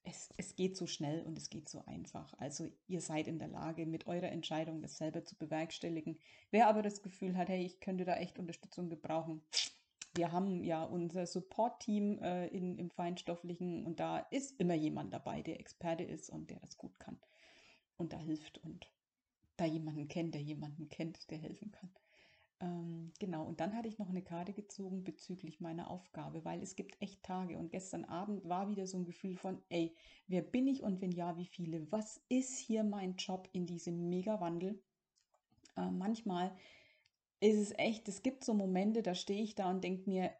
es, 0.07 0.33
es 0.37 0.55
geht 0.55 0.77
so 0.77 0.87
schnell 0.87 1.21
und 1.23 1.37
es 1.37 1.49
geht 1.49 1.67
so 1.67 1.83
einfach. 1.85 2.33
Also 2.39 2.69
ihr 2.87 3.01
seid 3.01 3.27
in 3.27 3.39
der 3.39 3.49
Lage, 3.49 3.85
mit 3.85 4.07
eurer 4.07 4.31
Entscheidung 4.31 4.81
das 4.81 4.97
selber 4.97 5.25
zu 5.25 5.35
bewerkstelligen. 5.35 6.17
Wer 6.49 6.67
aber 6.67 6.81
das 6.81 7.01
Gefühl 7.03 7.37
hat, 7.37 7.49
hey, 7.49 7.65
ich 7.65 7.79
könnte 7.81 8.05
da 8.05 8.15
echt 8.15 8.39
Unterstützung 8.39 8.89
gebrauchen, 8.89 9.41
wir 10.15 10.31
haben 10.31 10.63
ja 10.63 10.83
unser 10.83 11.27
Support-Team 11.27 12.19
äh, 12.23 12.47
im 12.47 12.89
Feinstofflichen 12.89 13.85
und 13.85 13.99
da 13.99 14.19
ist 14.31 14.59
immer 14.59 14.73
jemand 14.73 15.13
dabei, 15.13 15.43
der 15.43 15.59
Experte 15.59 16.03
ist 16.03 16.29
und 16.29 16.49
der 16.49 16.59
das 16.59 16.77
gut 16.77 16.97
kann 16.99 17.19
und 17.97 18.13
da 18.13 18.17
hilft 18.17 18.57
und 18.59 18.89
da 19.57 19.65
jemanden 19.65 20.07
kennt, 20.07 20.33
der 20.33 20.41
jemanden 20.41 20.87
kennt, 20.89 21.29
der 21.29 21.37
helfen 21.37 21.71
kann. 21.71 21.91
Ähm, 22.59 23.13
genau, 23.19 23.45
und 23.45 23.59
dann 23.59 23.75
hatte 23.75 23.87
ich 23.87 23.99
noch 23.99 24.09
eine 24.09 24.23
Karte 24.23 24.51
gezogen 24.51 25.03
bezüglich 25.03 25.59
meiner 25.59 25.91
Aufgabe, 25.91 26.43
weil 26.43 26.61
es 26.63 26.75
gibt 26.75 26.99
echt 27.01 27.21
Tage 27.21 27.57
und 27.57 27.69
gestern 27.71 28.03
Abend 28.05 28.47
war 28.49 28.69
wieder 28.69 28.87
so 28.87 28.97
ein 28.97 29.05
Gefühl 29.05 29.35
von, 29.35 29.61
ey, 29.69 29.95
wer 30.27 30.41
bin 30.41 30.67
ich 30.67 30.81
und 30.81 30.99
wenn 31.01 31.11
ja, 31.11 31.37
wie 31.37 31.45
viele? 31.45 31.91
Was 31.91 32.19
ist 32.29 32.57
hier 32.57 32.83
mein 32.83 33.15
Job 33.15 33.47
in 33.51 33.67
diesem 33.67 34.09
Megawandel? 34.09 34.81
Äh, 35.75 35.91
manchmal 35.91 36.55
ist 37.39 37.57
es 37.57 37.71
echt, 37.77 38.07
es 38.09 38.23
gibt 38.23 38.43
so 38.43 38.55
Momente, 38.55 39.03
da 39.03 39.13
stehe 39.13 39.43
ich 39.43 39.53
da 39.53 39.69
und 39.69 39.83
denke 39.83 40.09
mir, 40.09 40.31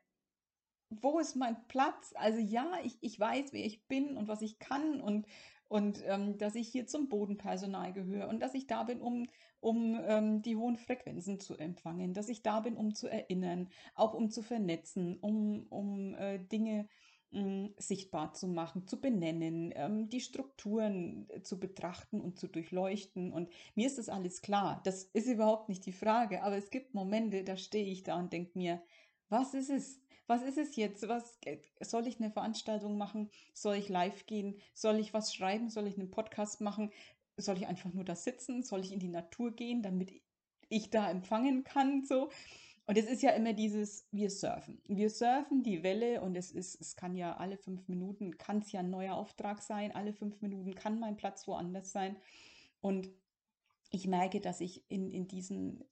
wo 0.90 1.20
ist 1.20 1.36
mein 1.36 1.68
Platz? 1.68 2.14
Also 2.16 2.40
ja, 2.40 2.80
ich, 2.84 2.98
ich 3.02 3.20
weiß, 3.20 3.54
wer 3.54 3.66
ich 3.66 3.88
bin 3.88 4.18
und 4.18 4.28
was 4.28 4.42
ich 4.42 4.58
kann 4.60 5.02
und 5.02 5.28
und 5.70 6.02
ähm, 6.06 6.38
dass 6.38 6.56
ich 6.56 6.70
hier 6.70 6.88
zum 6.88 7.10
Bodenpersonal 7.10 7.92
gehöre 7.92 8.30
und 8.30 8.40
dass 8.40 8.54
ich 8.54 8.68
da 8.68 8.84
bin, 8.84 9.02
um, 9.02 9.28
um 9.60 10.00
ähm, 10.08 10.42
die 10.42 10.56
hohen 10.56 10.78
Frequenzen 10.78 11.40
zu 11.40 11.58
empfangen, 11.58 12.14
dass 12.14 12.30
ich 12.30 12.44
da 12.44 12.60
bin, 12.60 12.78
um 12.78 12.94
zu 12.94 13.08
erinnern, 13.08 13.70
auch 13.96 14.14
um 14.14 14.30
zu 14.30 14.42
vernetzen, 14.42 15.18
um, 15.20 15.66
um 15.70 16.14
äh, 16.16 16.40
Dinge 16.40 16.88
mh, 17.32 17.42
hm, 17.42 17.74
sichtbar 17.78 18.34
zu 18.34 18.48
machen, 18.48 18.88
zu 18.88 19.00
benennen, 19.00 19.74
ähm, 19.76 20.10
die 20.10 20.22
Strukturen 20.22 21.28
äh, 21.30 21.42
zu 21.42 21.60
betrachten 21.60 22.22
und 22.22 22.40
zu 22.40 22.48
durchleuchten. 22.48 23.34
Und 23.34 23.50
mir 23.76 23.88
ist 23.88 23.98
das 23.98 24.10
alles 24.10 24.42
klar. 24.42 24.82
Das 24.84 25.04
ist 25.04 25.28
überhaupt 25.28 25.70
nicht 25.70 25.86
die 25.86 25.94
Frage. 25.94 26.44
Aber 26.44 26.58
es 26.58 26.70
gibt 26.70 26.94
Momente, 26.94 27.44
da 27.44 27.58
stehe 27.58 27.86
ich 27.86 28.04
da 28.04 28.18
und 28.18 28.34
denke 28.34 28.58
mir, 28.58 28.82
was 29.30 29.54
ist 29.54 29.70
es? 29.70 30.00
was 30.28 30.44
ist 30.44 30.58
es 30.58 30.76
jetzt? 30.76 31.08
Was 31.08 31.40
soll 31.80 32.06
ich 32.06 32.20
eine 32.20 32.30
Veranstaltung 32.30 32.98
machen? 32.98 33.30
Soll 33.54 33.76
ich 33.76 33.90
live 33.90 34.26
gehen? 34.26 34.60
Soll 34.74 35.00
ich 35.00 35.14
was 35.14 35.34
schreiben? 35.34 35.70
Soll 35.70 35.88
ich 35.88 35.98
einen 35.98 36.12
Podcast 36.12 36.62
machen? 36.62 36.92
Soll 37.38 37.58
ich 37.58 37.68
einfach 37.68 37.94
nur 37.94 38.04
da 38.04 38.16
sitzen? 38.16 38.64
Soll 38.64 38.82
ich 38.82 38.92
in 38.92 39.00
die 39.00 39.08
Natur 39.08 39.52
gehen, 39.52 39.84
damit 39.84 40.12
ich 40.70 40.90
da 40.90 41.10
empfangen 41.10 41.64
kann? 41.64 42.04
So. 42.06 42.30
Und 42.88 42.98
es 42.98 43.06
ist 43.06 43.22
ja 43.22 43.32
immer 43.32 43.54
dieses, 43.54 44.08
wir 44.12 44.30
surfen. 44.30 44.82
Wir 44.88 45.10
surfen 45.10 45.62
die 45.62 45.84
Welle 45.84 46.22
und 46.22 46.38
es 46.38 46.52
ist, 46.52 46.80
es 46.80 46.96
kann 46.96 47.16
ja 47.16 47.36
alle 47.36 47.58
fünf 47.58 47.88
Minuten, 47.90 48.38
kann 48.38 48.60
es 48.60 48.72
ja 48.72 48.80
ein 48.80 48.90
neuer 48.90 49.16
Auftrag 49.16 49.62
sein, 49.62 49.94
alle 49.94 50.14
fünf 50.14 50.42
Minuten 50.42 50.74
kann 50.74 50.98
mein 50.98 51.18
Platz 51.18 51.48
woanders 51.48 51.92
sein. 51.92 52.16
Und 52.80 53.10
ich 53.92 54.08
merke, 54.08 54.40
dass 54.40 54.62
ich 54.62 54.90
in, 54.90 55.12
in 55.12 55.28
diesen 55.28 55.84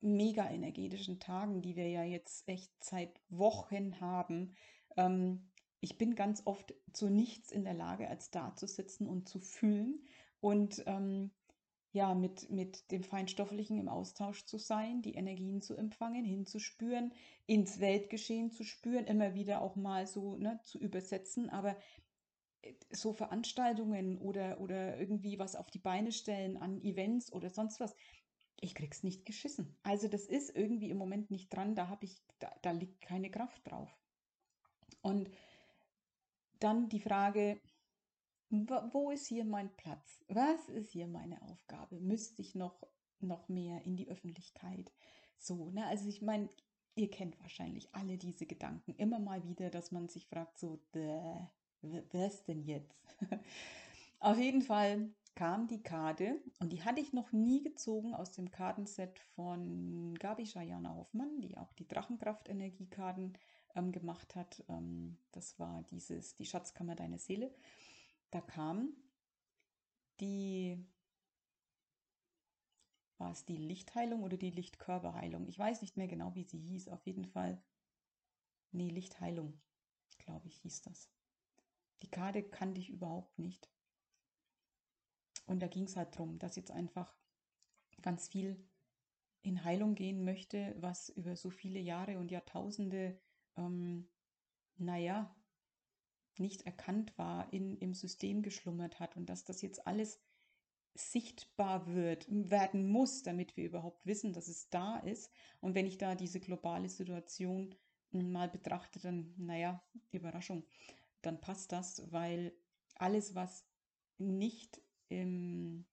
mega 0.00 0.48
energetischen 0.50 1.20
Tagen, 1.20 1.60
die 1.60 1.76
wir 1.76 1.88
ja 1.88 2.04
jetzt 2.04 2.48
echt 2.48 2.72
seit 2.82 3.20
Wochen 3.28 4.00
haben. 4.00 4.54
Ähm, 4.96 5.50
ich 5.80 5.98
bin 5.98 6.14
ganz 6.14 6.42
oft 6.46 6.74
zu 6.92 7.10
nichts 7.10 7.52
in 7.52 7.64
der 7.64 7.74
Lage, 7.74 8.08
als 8.08 8.30
da 8.30 8.54
zu 8.56 8.66
sitzen 8.66 9.06
und 9.06 9.28
zu 9.28 9.40
fühlen 9.40 10.00
und 10.40 10.82
ähm, 10.86 11.30
ja, 11.92 12.14
mit, 12.14 12.50
mit 12.50 12.90
dem 12.90 13.02
Feinstofflichen 13.02 13.78
im 13.78 13.88
Austausch 13.88 14.44
zu 14.44 14.58
sein, 14.58 15.00
die 15.02 15.14
Energien 15.14 15.62
zu 15.62 15.74
empfangen, 15.74 16.24
hinzuspüren, 16.24 17.12
ins 17.46 17.80
Weltgeschehen 17.80 18.50
zu 18.50 18.62
spüren, 18.64 19.06
immer 19.06 19.34
wieder 19.34 19.62
auch 19.62 19.74
mal 19.74 20.06
so 20.06 20.36
ne, 20.36 20.60
zu 20.64 20.78
übersetzen. 20.78 21.48
Aber 21.48 21.76
äh, 22.62 22.74
so 22.90 23.12
Veranstaltungen 23.12 24.18
oder, 24.18 24.60
oder 24.60 24.98
irgendwie 24.98 25.38
was 25.38 25.56
auf 25.56 25.70
die 25.70 25.78
Beine 25.78 26.12
stellen 26.12 26.58
an 26.58 26.82
Events 26.82 27.32
oder 27.32 27.48
sonst 27.48 27.80
was, 27.80 27.96
ich 28.60 28.74
krieg's 28.74 29.02
nicht 29.02 29.24
geschissen. 29.24 29.76
Also 29.82 30.08
das 30.08 30.26
ist 30.26 30.54
irgendwie 30.54 30.90
im 30.90 30.98
Moment 30.98 31.30
nicht 31.30 31.48
dran, 31.48 31.74
da 31.74 31.88
habe 31.88 32.04
ich, 32.04 32.16
da, 32.38 32.54
da 32.62 32.72
liegt 32.72 33.00
keine 33.00 33.30
Kraft 33.30 33.66
drauf. 33.66 33.96
Und 35.00 35.30
dann 36.58 36.88
die 36.88 37.00
Frage, 37.00 37.60
wo 38.50 39.10
ist 39.10 39.26
hier 39.26 39.44
mein 39.44 39.74
Platz? 39.76 40.20
Was 40.28 40.68
ist 40.68 40.90
hier 40.90 41.06
meine 41.06 41.40
Aufgabe? 41.42 42.00
Müsste 42.00 42.42
ich 42.42 42.54
noch, 42.54 42.82
noch 43.20 43.48
mehr 43.48 43.82
in 43.84 43.96
die 43.96 44.08
Öffentlichkeit? 44.08 44.92
So, 45.38 45.70
ne? 45.70 45.86
Also 45.86 46.08
ich 46.08 46.22
meine, 46.22 46.48
ihr 46.94 47.10
kennt 47.10 47.38
wahrscheinlich 47.40 47.94
alle 47.94 48.16
diese 48.16 48.46
Gedanken 48.46 48.94
immer 48.96 49.18
mal 49.18 49.44
wieder, 49.44 49.70
dass 49.70 49.92
man 49.92 50.08
sich 50.08 50.26
fragt, 50.26 50.58
so, 50.58 50.80
wer 50.92 52.26
ist 52.26 52.48
denn 52.48 52.62
jetzt? 52.62 52.96
Auf 54.20 54.38
jeden 54.38 54.62
Fall 54.62 55.10
kam 55.36 55.68
die 55.68 55.82
Karte 55.82 56.40
und 56.58 56.72
die 56.72 56.82
hatte 56.82 57.00
ich 57.00 57.12
noch 57.12 57.30
nie 57.30 57.62
gezogen 57.62 58.14
aus 58.14 58.32
dem 58.32 58.50
Kartenset 58.50 59.20
von 59.36 60.14
Gabi 60.18 60.44
Schajana 60.44 60.96
Hoffmann, 60.96 61.40
die 61.40 61.56
auch 61.56 61.72
die 61.74 61.86
Drachenkraft-Energiekarten 61.86 63.34
ähm, 63.76 63.92
gemacht 63.92 64.34
hat. 64.34 64.64
Ähm, 64.68 65.16
das 65.30 65.56
war 65.60 65.84
dieses, 65.92 66.34
die 66.34 66.46
Schatzkammer 66.46 66.96
deiner 66.96 67.18
Seele 67.18 67.54
da 68.30 68.40
kam 68.40 68.94
die, 70.20 70.84
war 73.18 73.32
es 73.32 73.44
die 73.44 73.56
Lichtheilung 73.56 74.22
oder 74.22 74.36
die 74.36 74.50
Lichtkörperheilung? 74.50 75.46
Ich 75.48 75.58
weiß 75.58 75.82
nicht 75.82 75.96
mehr 75.96 76.08
genau, 76.08 76.34
wie 76.34 76.44
sie 76.44 76.58
hieß. 76.58 76.88
Auf 76.88 77.06
jeden 77.06 77.24
Fall, 77.24 77.62
nee, 78.72 78.90
Lichtheilung, 78.90 79.60
glaube 80.18 80.48
ich, 80.48 80.56
hieß 80.58 80.82
das. 80.82 81.10
Die 82.02 82.10
Karte 82.10 82.42
kannte 82.42 82.80
ich 82.80 82.90
überhaupt 82.90 83.38
nicht. 83.38 83.70
Und 85.46 85.60
da 85.60 85.66
ging 85.66 85.84
es 85.84 85.96
halt 85.96 86.14
darum, 86.14 86.38
dass 86.38 86.56
jetzt 86.56 86.70
einfach 86.70 87.16
ganz 88.02 88.28
viel 88.28 88.68
in 89.42 89.64
Heilung 89.64 89.94
gehen 89.94 90.24
möchte, 90.24 90.74
was 90.78 91.08
über 91.08 91.36
so 91.36 91.50
viele 91.50 91.78
Jahre 91.80 92.18
und 92.18 92.30
Jahrtausende, 92.30 93.18
ähm, 93.56 94.08
naja, 94.76 95.34
nicht 96.38 96.62
erkannt 96.62 97.16
war, 97.18 97.52
in, 97.52 97.76
im 97.78 97.94
System 97.94 98.42
geschlummert 98.42 99.00
hat 99.00 99.16
und 99.16 99.26
dass 99.26 99.44
das 99.44 99.62
jetzt 99.62 99.86
alles 99.86 100.20
sichtbar 100.94 101.86
wird, 101.94 102.26
werden 102.28 102.88
muss, 102.88 103.22
damit 103.22 103.56
wir 103.56 103.64
überhaupt 103.64 104.04
wissen, 104.04 104.32
dass 104.32 104.48
es 104.48 104.68
da 104.68 104.98
ist. 104.98 105.30
Und 105.60 105.74
wenn 105.74 105.86
ich 105.86 105.98
da 105.98 106.14
diese 106.14 106.40
globale 106.40 106.88
Situation 106.88 107.74
mal 108.10 108.48
betrachte, 108.48 108.98
dann, 108.98 109.34
naja, 109.36 109.82
Überraschung, 110.10 110.64
dann 111.22 111.40
passt 111.40 111.72
das, 111.72 112.10
weil 112.10 112.52
alles, 112.96 113.34
was 113.34 113.64
nicht 114.18 114.80
im, 115.08 115.86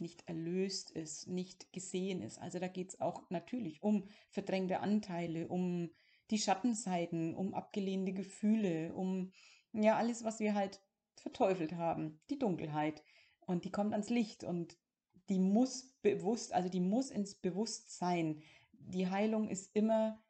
nicht 0.00 0.28
erlöst 0.28 0.90
ist, 0.90 1.26
nicht 1.28 1.72
gesehen 1.72 2.22
ist. 2.22 2.38
Also 2.38 2.58
da 2.58 2.68
geht 2.68 2.90
es 2.90 3.00
auch 3.00 3.28
natürlich 3.30 3.82
um 3.82 4.08
verdrängte 4.28 4.80
Anteile, 4.80 5.48
um 5.48 5.90
die 6.30 6.38
Schattenseiten, 6.38 7.34
um 7.34 7.54
abgelehnte 7.54 8.12
Gefühle, 8.12 8.92
um 8.94 9.32
ja 9.72 9.96
alles, 9.96 10.24
was 10.24 10.40
wir 10.40 10.54
halt 10.54 10.80
verteufelt 11.16 11.72
haben, 11.74 12.20
die 12.30 12.38
Dunkelheit. 12.38 13.02
Und 13.40 13.64
die 13.64 13.70
kommt 13.70 13.92
ans 13.92 14.10
Licht 14.10 14.44
und 14.44 14.76
die 15.28 15.38
muss 15.38 15.94
bewusst, 16.02 16.52
also 16.52 16.68
die 16.68 16.80
muss 16.80 17.10
ins 17.10 17.34
Bewusstsein. 17.34 18.42
Die 18.72 19.08
Heilung 19.08 19.48
ist 19.48 19.74
immer 19.74 20.22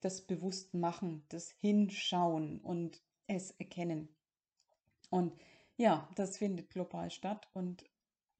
das 0.00 0.26
Bewusstmachen, 0.26 1.24
das 1.28 1.50
Hinschauen 1.50 2.60
und 2.60 3.02
es 3.26 3.50
erkennen. 3.52 4.08
Und 5.10 5.34
ja, 5.76 6.08
das 6.14 6.38
findet 6.38 6.70
global 6.70 7.10
statt 7.10 7.48
und 7.54 7.84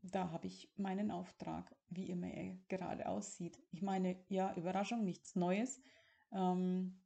da 0.03 0.31
habe 0.31 0.47
ich 0.47 0.71
meinen 0.77 1.11
Auftrag, 1.11 1.75
wie 1.89 2.09
immer 2.09 2.29
er 2.29 2.57
gerade 2.69 3.09
aussieht. 3.09 3.59
Ich 3.71 3.83
meine, 3.83 4.17
ja, 4.29 4.55
Überraschung, 4.55 5.05
nichts 5.05 5.35
Neues. 5.35 5.81
Ähm, 6.33 7.01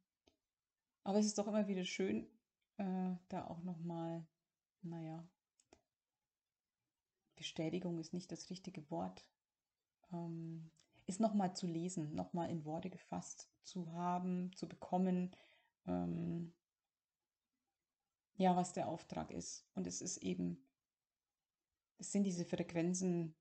aber 1.03 1.19
es 1.19 1.25
ist 1.25 1.37
doch 1.37 1.47
immer 1.47 1.67
wieder 1.67 1.85
schön, 1.85 2.27
äh, 2.77 3.15
da 3.29 3.45
auch 3.47 3.61
nochmal, 3.63 4.25
naja, 4.81 5.27
Bestätigung 7.35 7.99
ist 7.99 8.13
nicht 8.13 8.31
das 8.31 8.49
richtige 8.49 8.89
Wort, 8.89 9.25
ähm, 10.11 10.71
ist 11.05 11.19
nochmal 11.19 11.55
zu 11.55 11.67
lesen, 11.67 12.13
nochmal 12.15 12.49
in 12.49 12.63
Worte 12.63 12.89
gefasst 12.89 13.49
zu 13.63 13.91
haben, 13.91 14.51
zu 14.55 14.67
bekommen, 14.67 15.35
ähm, 15.85 16.53
ja, 18.35 18.55
was 18.55 18.73
der 18.73 18.87
Auftrag 18.87 19.31
ist. 19.31 19.67
Und 19.75 19.87
es 19.87 20.01
ist 20.01 20.17
eben, 20.17 20.65
es 21.97 22.11
sind 22.11 22.23
diese 22.23 22.45
Frequenzen 22.45 23.35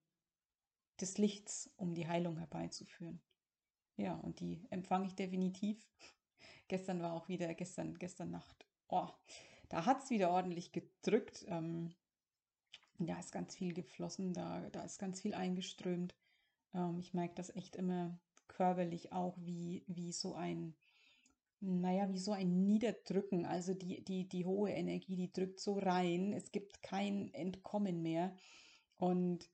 des 1.01 1.19
Lichts, 1.19 1.73
um 1.77 1.95
die 1.95 2.07
Heilung 2.07 2.37
herbeizuführen. 2.37 3.23
Ja, 3.97 4.15
und 4.15 4.41
die 4.41 4.67
empfange 4.71 5.07
ich 5.07 5.15
definitiv. 5.15 5.87
Gestern 6.69 7.03
war 7.03 7.13
auch 7.13 7.29
wieder, 7.29 7.53
gestern, 7.55 7.99
gestern 7.99 8.31
Nacht, 8.31 8.67
oh, 8.89 9.09
da 9.69 9.85
hat 9.85 10.03
es 10.03 10.11
wieder 10.11 10.31
ordentlich 10.31 10.73
gedrückt. 10.73 11.45
Ähm, 11.49 11.95
da 12.99 13.19
ist 13.19 13.33
ganz 13.33 13.57
viel 13.57 13.75
geflossen, 13.75 14.33
da, 14.33 14.69
da 14.71 14.83
ist 14.83 14.99
ganz 14.99 15.21
viel 15.21 15.35
eingeströmt. 15.35 16.15
Ähm, 16.75 16.99
ich 16.99 17.15
merke 17.15 17.35
das 17.35 17.55
echt 17.55 17.77
immer 17.77 18.19
körperlich 18.49 19.13
auch, 19.13 19.37
wie, 19.41 19.85
wie 19.87 20.13
so 20.13 20.35
ein, 20.35 20.75
naja, 21.61 22.11
wie 22.13 22.19
so 22.19 22.33
ein 22.33 22.65
Niederdrücken. 22.65 23.47
Also 23.47 23.75
die, 23.75 24.03
die, 24.05 24.29
die 24.29 24.45
hohe 24.45 24.71
Energie, 24.71 25.17
die 25.17 25.33
drückt 25.33 25.61
so 25.61 25.79
rein. 25.79 26.33
Es 26.33 26.53
gibt 26.53 26.83
kein 26.83 27.33
Entkommen 27.35 28.03
mehr. 28.03 28.35
Und 28.97 29.51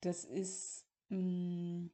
das 0.00 0.24
ist, 0.24 0.86
mh, 1.08 1.18
mm, 1.18 1.90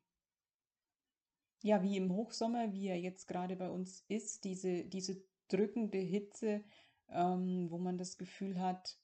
ja, 1.63 1.83
wie 1.83 1.97
im 1.97 2.13
Hochsommer, 2.13 2.73
wie 2.73 2.89
er 2.89 2.99
jetzt 2.99 3.27
gerade 3.29 3.57
bei 3.57 3.71
uns 3.71 4.05
ist, 4.09 4.45
diese, 4.45 4.85
diese 4.85 5.23
drückende 5.49 5.99
Hitze, 5.99 6.65
ähm, 7.09 7.71
wo 7.71 7.79
man 7.79 7.99
das 7.99 8.19
Gefühl 8.19 8.61
hat, 8.61 8.99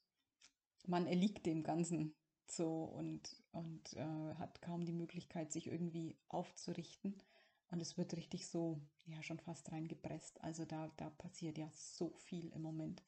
man 0.86 1.06
erliegt 1.06 1.46
dem 1.46 1.62
Ganzen 1.62 2.14
so 2.46 2.84
und, 2.84 3.42
und 3.52 3.92
äh, 3.94 4.34
hat 4.34 4.62
kaum 4.62 4.84
die 4.84 4.92
Möglichkeit, 4.92 5.52
sich 5.52 5.66
irgendwie 5.66 6.18
aufzurichten. 6.28 7.22
Und 7.70 7.80
es 7.80 7.98
wird 7.98 8.16
richtig 8.16 8.48
so, 8.48 8.80
ja, 9.04 9.22
schon 9.22 9.38
fast 9.38 9.70
reingepresst. 9.70 10.42
Also 10.42 10.64
da, 10.64 10.90
da 10.96 11.10
passiert 11.10 11.58
ja 11.58 11.68
so 11.72 12.16
viel 12.16 12.48
im 12.48 12.62
Moment. 12.62 13.02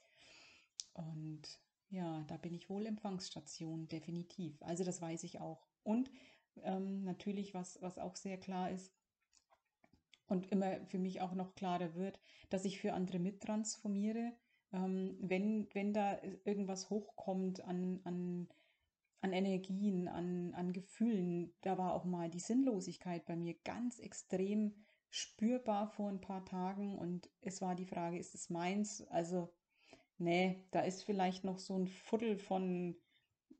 Und 0.92 1.42
ja, 1.88 2.24
da 2.28 2.36
bin 2.36 2.54
ich 2.54 2.68
wohl 2.68 2.86
Empfangsstation, 2.86 3.88
definitiv. 3.88 4.62
Also 4.62 4.84
das 4.84 5.00
weiß 5.00 5.24
ich 5.24 5.40
auch. 5.40 5.66
Und 5.82 6.10
ähm, 6.62 7.04
natürlich, 7.04 7.54
was, 7.54 7.80
was 7.80 7.98
auch 7.98 8.16
sehr 8.16 8.38
klar 8.38 8.70
ist, 8.70 8.92
und 10.30 10.50
immer 10.52 10.80
für 10.86 10.98
mich 10.98 11.20
auch 11.20 11.34
noch 11.34 11.54
klarer 11.54 11.94
wird, 11.94 12.20
dass 12.48 12.64
ich 12.64 12.80
für 12.80 12.92
andere 12.92 13.18
mittransformiere. 13.18 14.32
Ähm, 14.72 15.16
wenn, 15.20 15.68
wenn 15.72 15.92
da 15.92 16.18
irgendwas 16.44 16.90
hochkommt 16.90 17.64
an, 17.64 18.00
an, 18.04 18.48
an 19.20 19.32
Energien, 19.32 20.08
an, 20.08 20.54
an 20.54 20.72
Gefühlen, 20.72 21.52
da 21.62 21.76
war 21.78 21.94
auch 21.94 22.04
mal 22.04 22.30
die 22.30 22.40
Sinnlosigkeit 22.40 23.24
bei 23.26 23.36
mir 23.36 23.54
ganz 23.64 23.98
extrem 23.98 24.74
spürbar 25.10 25.88
vor 25.88 26.08
ein 26.08 26.20
paar 26.20 26.44
Tagen 26.44 26.96
und 26.96 27.28
es 27.40 27.60
war 27.60 27.74
die 27.74 27.86
Frage, 27.86 28.18
ist 28.18 28.34
es 28.36 28.48
meins? 28.48 29.02
Also, 29.08 29.52
nee, 30.18 30.64
da 30.70 30.82
ist 30.82 31.02
vielleicht 31.02 31.42
noch 31.42 31.58
so 31.58 31.76
ein 31.76 31.88
Viertel 31.88 32.38
von, 32.38 32.96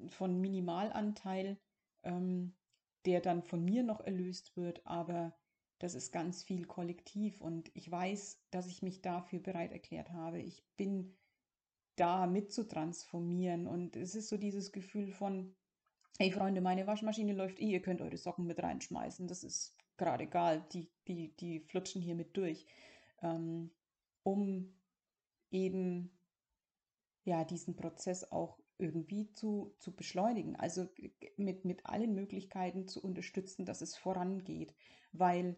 von 0.06 0.40
Minimalanteil, 0.40 1.58
ähm, 2.04 2.54
der 3.04 3.20
dann 3.20 3.42
von 3.42 3.64
mir 3.64 3.82
noch 3.82 4.00
erlöst 4.00 4.56
wird, 4.56 4.86
aber 4.86 5.34
das 5.80 5.94
ist 5.94 6.12
ganz 6.12 6.42
viel 6.42 6.66
kollektiv 6.66 7.40
und 7.40 7.70
ich 7.74 7.90
weiß, 7.90 8.38
dass 8.50 8.66
ich 8.66 8.82
mich 8.82 9.00
dafür 9.00 9.40
bereit 9.40 9.72
erklärt 9.72 10.12
habe. 10.12 10.38
Ich 10.38 10.62
bin 10.76 11.16
da 11.96 12.26
mitzutransformieren 12.26 13.66
und 13.66 13.96
es 13.96 14.14
ist 14.14 14.28
so 14.28 14.36
dieses 14.36 14.72
Gefühl 14.72 15.10
von, 15.10 15.56
hey 16.18 16.30
Freunde, 16.30 16.60
meine 16.60 16.86
Waschmaschine 16.86 17.32
läuft 17.32 17.58
eh, 17.58 17.70
ihr 17.70 17.82
könnt 17.82 18.02
eure 18.02 18.18
Socken 18.18 18.46
mit 18.46 18.62
reinschmeißen, 18.62 19.26
das 19.26 19.42
ist 19.42 19.74
gerade 19.96 20.24
egal, 20.24 20.66
die, 20.72 20.90
die, 21.08 21.34
die 21.36 21.60
flutschen 21.60 22.02
hier 22.02 22.14
mit 22.14 22.36
durch, 22.36 22.66
ähm, 23.22 23.70
um 24.22 24.74
eben 25.50 26.10
ja 27.24 27.44
diesen 27.44 27.74
Prozess 27.74 28.30
auch 28.30 28.58
irgendwie 28.76 29.30
zu, 29.32 29.74
zu 29.78 29.94
beschleunigen. 29.94 30.56
Also 30.56 30.88
mit, 31.36 31.64
mit 31.64 31.86
allen 31.86 32.14
Möglichkeiten 32.14 32.86
zu 32.86 33.02
unterstützen, 33.02 33.64
dass 33.64 33.80
es 33.80 33.96
vorangeht, 33.96 34.74
weil 35.12 35.56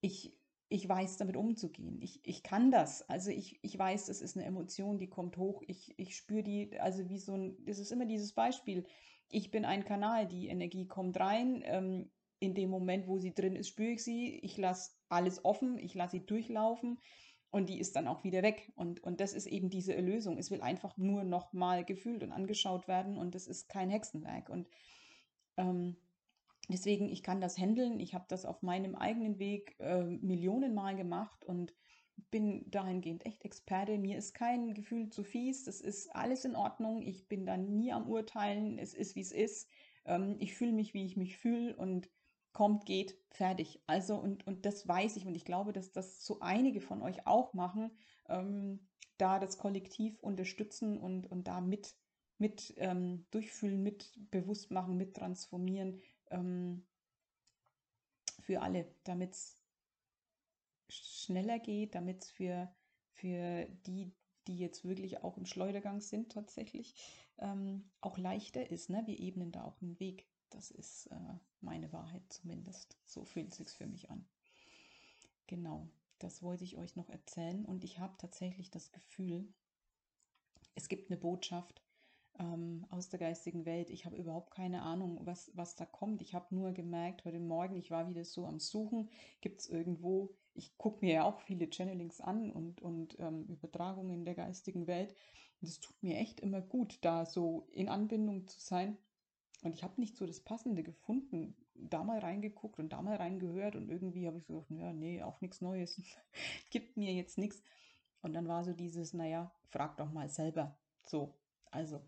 ich, 0.00 0.32
ich 0.68 0.88
weiß, 0.88 1.16
damit 1.16 1.36
umzugehen. 1.36 2.00
Ich, 2.00 2.20
ich 2.22 2.42
kann 2.42 2.70
das. 2.70 3.08
Also 3.08 3.30
ich, 3.30 3.58
ich 3.62 3.78
weiß, 3.78 4.06
das 4.06 4.20
ist 4.20 4.36
eine 4.36 4.46
Emotion, 4.46 4.98
die 4.98 5.08
kommt 5.08 5.36
hoch. 5.36 5.62
Ich, 5.66 5.94
ich 5.98 6.16
spüre 6.16 6.42
die, 6.42 6.78
also 6.78 7.08
wie 7.08 7.18
so 7.18 7.34
ein, 7.34 7.56
das 7.64 7.78
ist 7.78 7.92
immer 7.92 8.06
dieses 8.06 8.32
Beispiel. 8.32 8.84
Ich 9.28 9.50
bin 9.50 9.64
ein 9.64 9.84
Kanal, 9.84 10.26
die 10.26 10.48
Energie 10.48 10.86
kommt 10.86 11.18
rein. 11.18 11.62
Ähm, 11.64 12.10
in 12.38 12.54
dem 12.54 12.70
Moment, 12.70 13.06
wo 13.06 13.18
sie 13.18 13.34
drin 13.34 13.54
ist, 13.54 13.68
spüre 13.68 13.90
ich 13.90 14.02
sie. 14.02 14.38
Ich 14.42 14.56
lasse 14.56 14.92
alles 15.08 15.44
offen, 15.44 15.78
ich 15.78 15.94
lasse 15.94 16.12
sie 16.12 16.26
durchlaufen 16.26 16.98
und 17.50 17.68
die 17.68 17.78
ist 17.78 17.96
dann 17.96 18.08
auch 18.08 18.24
wieder 18.24 18.42
weg. 18.42 18.72
Und, 18.76 19.02
und 19.02 19.20
das 19.20 19.34
ist 19.34 19.46
eben 19.46 19.70
diese 19.70 19.94
Erlösung. 19.94 20.38
Es 20.38 20.50
will 20.50 20.62
einfach 20.62 20.96
nur 20.96 21.24
nochmal 21.24 21.84
gefühlt 21.84 22.22
und 22.22 22.32
angeschaut 22.32 22.88
werden 22.88 23.18
und 23.18 23.34
das 23.34 23.46
ist 23.46 23.68
kein 23.68 23.90
Hexenwerk. 23.90 24.48
Und 24.48 24.68
ähm, 25.56 25.96
deswegen, 26.70 27.08
ich 27.08 27.22
kann 27.22 27.40
das 27.40 27.58
handeln. 27.58 28.00
Ich 28.00 28.14
habe 28.14 28.24
das 28.28 28.44
auf 28.44 28.62
meinem 28.62 28.94
eigenen 28.94 29.38
Weg 29.38 29.76
äh, 29.78 30.02
Millionenmal 30.02 30.96
gemacht 30.96 31.44
und 31.44 31.74
bin 32.30 32.70
dahingehend 32.70 33.24
echt 33.24 33.44
Experte. 33.44 33.98
Mir 33.98 34.18
ist 34.18 34.34
kein 34.34 34.74
Gefühl 34.74 35.08
zu 35.08 35.24
fies. 35.24 35.64
Das 35.64 35.80
ist 35.80 36.14
alles 36.14 36.44
in 36.44 36.56
Ordnung. 36.56 37.02
Ich 37.02 37.28
bin 37.28 37.46
da 37.46 37.56
nie 37.56 37.92
am 37.92 38.08
Urteilen. 38.08 38.78
Es 38.78 38.94
ist, 38.94 39.16
wie 39.16 39.20
es 39.20 39.32
ist. 39.32 39.68
Ähm, 40.04 40.36
ich 40.38 40.54
fühle 40.54 40.72
mich, 40.72 40.94
wie 40.94 41.04
ich 41.04 41.16
mich 41.16 41.36
fühle 41.36 41.76
und 41.76 42.10
kommt, 42.52 42.84
geht, 42.84 43.16
fertig. 43.30 43.82
Also, 43.86 44.16
und, 44.16 44.46
und 44.46 44.66
das 44.66 44.86
weiß 44.86 45.16
ich 45.16 45.26
und 45.26 45.34
ich 45.34 45.44
glaube, 45.44 45.72
dass 45.72 45.92
das 45.92 46.24
so 46.24 46.40
einige 46.40 46.80
von 46.80 47.02
euch 47.02 47.26
auch 47.26 47.54
machen, 47.54 47.90
ähm, 48.28 48.88
da 49.18 49.38
das 49.38 49.58
Kollektiv 49.58 50.18
unterstützen 50.20 50.98
und, 50.98 51.30
und 51.30 51.46
da 51.46 51.60
mit, 51.60 51.94
mit 52.38 52.74
ähm, 52.78 53.26
durchfühlen, 53.30 53.82
mit 53.82 54.12
bewusst 54.30 54.70
machen, 54.70 54.96
mit 54.96 55.14
transformieren 55.14 56.00
ähm, 56.30 56.86
für 58.40 58.62
alle, 58.62 58.92
damit 59.04 59.34
es 59.34 59.60
schneller 60.88 61.58
geht, 61.58 61.94
damit 61.94 62.24
es 62.24 62.30
für, 62.30 62.72
für 63.12 63.66
die, 63.86 64.12
die 64.46 64.58
jetzt 64.58 64.84
wirklich 64.84 65.22
auch 65.22 65.36
im 65.36 65.46
Schleudergang 65.46 66.00
sind 66.00 66.32
tatsächlich, 66.32 66.94
ähm, 67.38 67.90
auch 68.00 68.18
leichter 68.18 68.70
ist. 68.70 68.90
Ne? 68.90 69.02
Wir 69.06 69.18
ebnen 69.20 69.52
da 69.52 69.64
auch 69.64 69.80
einen 69.80 69.98
Weg. 70.00 70.26
Das 70.50 70.70
ist 70.70 71.06
äh, 71.06 71.34
meine 71.60 71.92
Wahrheit 71.92 72.24
zumindest. 72.28 72.98
So 73.04 73.24
fühlt 73.24 73.52
es 73.52 73.58
sich 73.58 73.68
für 73.68 73.86
mich 73.86 74.10
an. 74.10 74.26
Genau, 75.46 75.88
das 76.18 76.42
wollte 76.42 76.64
ich 76.64 76.76
euch 76.76 76.96
noch 76.96 77.08
erzählen. 77.08 77.64
Und 77.64 77.84
ich 77.84 77.98
habe 77.98 78.16
tatsächlich 78.18 78.70
das 78.70 78.90
Gefühl, 78.90 79.52
es 80.74 80.88
gibt 80.88 81.10
eine 81.10 81.20
Botschaft 81.20 81.82
ähm, 82.38 82.86
aus 82.90 83.08
der 83.08 83.18
geistigen 83.18 83.66
Welt. 83.66 83.90
Ich 83.90 84.06
habe 84.06 84.16
überhaupt 84.16 84.52
keine 84.52 84.82
Ahnung, 84.82 85.20
was, 85.24 85.50
was 85.54 85.76
da 85.76 85.84
kommt. 85.84 86.22
Ich 86.22 86.34
habe 86.34 86.54
nur 86.54 86.72
gemerkt, 86.72 87.24
heute 87.24 87.40
Morgen, 87.40 87.76
ich 87.76 87.90
war 87.90 88.08
wieder 88.08 88.24
so 88.24 88.46
am 88.46 88.60
Suchen, 88.60 89.10
gibt 89.40 89.60
es 89.60 89.68
irgendwo, 89.68 90.34
ich 90.54 90.76
gucke 90.78 91.04
mir 91.04 91.14
ja 91.14 91.24
auch 91.24 91.40
viele 91.40 91.68
Channelings 91.70 92.20
an 92.20 92.50
und, 92.50 92.80
und 92.80 93.18
ähm, 93.18 93.46
Übertragungen 93.46 94.24
der 94.24 94.34
geistigen 94.34 94.86
Welt. 94.86 95.14
Und 95.60 95.68
es 95.68 95.80
tut 95.80 96.02
mir 96.02 96.16
echt 96.16 96.40
immer 96.40 96.60
gut, 96.60 96.98
da 97.02 97.26
so 97.26 97.66
in 97.72 97.88
Anbindung 97.88 98.46
zu 98.46 98.60
sein 98.60 98.96
und 99.62 99.74
ich 99.74 99.82
habe 99.82 100.00
nicht 100.00 100.16
so 100.16 100.26
das 100.26 100.40
Passende 100.40 100.82
gefunden, 100.82 101.54
da 101.74 102.02
mal 102.02 102.18
reingeguckt 102.18 102.78
und 102.78 102.90
da 102.92 103.02
mal 103.02 103.16
reingehört 103.16 103.76
und 103.76 103.90
irgendwie 103.90 104.26
habe 104.26 104.38
ich 104.38 104.46
so 104.46 104.54
gedacht, 104.54 104.70
ja, 104.70 104.92
nee, 104.92 105.22
auch 105.22 105.40
nichts 105.40 105.60
Neues, 105.60 106.00
gibt 106.70 106.96
mir 106.96 107.12
jetzt 107.12 107.38
nichts. 107.38 107.62
Und 108.22 108.34
dann 108.34 108.48
war 108.48 108.64
so 108.64 108.72
dieses, 108.72 109.14
naja, 109.14 109.52
frag 109.68 109.96
doch 109.96 110.12
mal 110.12 110.28
selber. 110.28 110.78
So, 111.06 111.38
also, 111.70 112.02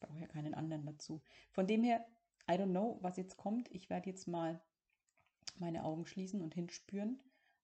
brauche 0.00 0.18
ja 0.18 0.26
keinen 0.26 0.54
anderen 0.54 0.86
dazu. 0.86 1.20
Von 1.50 1.66
dem 1.66 1.82
her, 1.84 2.06
I 2.50 2.54
don't 2.54 2.70
know, 2.70 2.98
was 3.02 3.16
jetzt 3.16 3.36
kommt. 3.36 3.70
Ich 3.70 3.90
werde 3.90 4.10
jetzt 4.10 4.26
mal 4.26 4.60
meine 5.58 5.84
Augen 5.84 6.06
schließen 6.06 6.40
und 6.40 6.54
hinspüren 6.54 7.20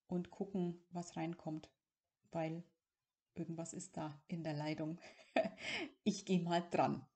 und 0.09 0.31
gucken, 0.31 0.83
was 0.91 1.17
reinkommt, 1.17 1.71
weil 2.33 2.63
irgendwas 3.35 3.73
ist 3.73 3.97
da 3.97 4.21
in 4.29 4.43
der 4.45 4.55
Leitung. 4.55 5.01
ich 6.05 6.25
gehe 6.25 6.41
mal 6.41 6.63
dran. 6.71 7.07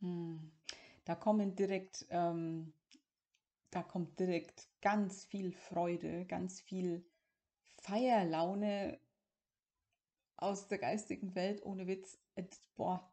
Hm. 0.00 0.52
Da 1.04 1.14
kommen 1.14 1.54
direkt, 1.54 2.06
ähm, 2.10 2.72
da 3.70 3.82
kommt 3.82 4.18
direkt 4.18 4.68
ganz 4.80 5.24
viel 5.24 5.52
Freude, 5.52 6.24
ganz 6.26 6.60
viel 6.60 7.04
Feierlaune 7.76 8.98
aus 10.36 10.68
der 10.68 10.78
geistigen 10.78 11.34
Welt, 11.34 11.64
ohne 11.64 11.86
Witz. 11.86 12.18
Boah, 12.76 13.10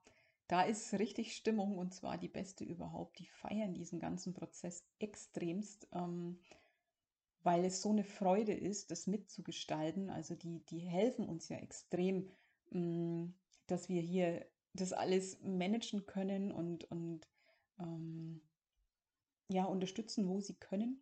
da 0.48 0.64
ist 0.64 0.94
richtig 0.94 1.36
Stimmung 1.36 1.78
und 1.78 1.94
zwar 1.94 2.18
die 2.18 2.28
beste 2.28 2.64
überhaupt. 2.64 3.20
Die 3.20 3.28
feiern 3.28 3.74
diesen 3.74 4.00
ganzen 4.00 4.34
Prozess 4.34 4.84
extremst, 5.00 5.88
ähm, 5.94 6.40
weil 7.44 7.64
es 7.64 7.82
so 7.82 7.90
eine 7.90 8.04
Freude 8.04 8.54
ist, 8.54 8.92
das 8.92 9.08
mitzugestalten. 9.08 10.10
Also 10.10 10.36
die, 10.36 10.60
die 10.66 10.80
helfen 10.80 11.28
uns 11.28 11.48
ja 11.50 11.58
extrem, 11.58 12.30
mh, 12.70 12.80
hm, 12.80 13.34
dass 13.68 13.88
wir 13.88 14.02
hier 14.02 14.46
das 14.74 14.94
alles 14.94 15.40
managen 15.42 16.06
können 16.06 16.52
und, 16.52 16.86
und 16.92 17.28
ähm, 17.80 18.42
ja, 19.48 19.66
unterstützen, 19.66 20.28
wo 20.28 20.40
sie 20.40 20.56
können. 20.56 21.02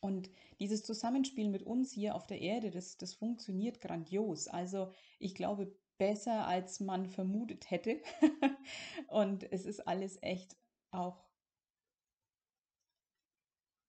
Und 0.00 0.30
dieses 0.58 0.82
Zusammenspiel 0.82 1.48
mit 1.48 1.62
uns 1.62 1.92
hier 1.92 2.14
auf 2.14 2.26
der 2.26 2.40
Erde, 2.40 2.70
das, 2.70 2.96
das 2.96 3.14
funktioniert 3.14 3.80
grandios. 3.80 4.48
Also 4.48 4.92
ich 5.18 5.34
glaube, 5.34 5.76
besser 5.98 6.46
als 6.46 6.80
man 6.80 7.06
vermutet 7.06 7.70
hätte. 7.70 8.00
und 9.08 9.44
es 9.52 9.66
ist 9.66 9.86
alles 9.86 10.18
echt 10.22 10.56
auch 10.90 11.28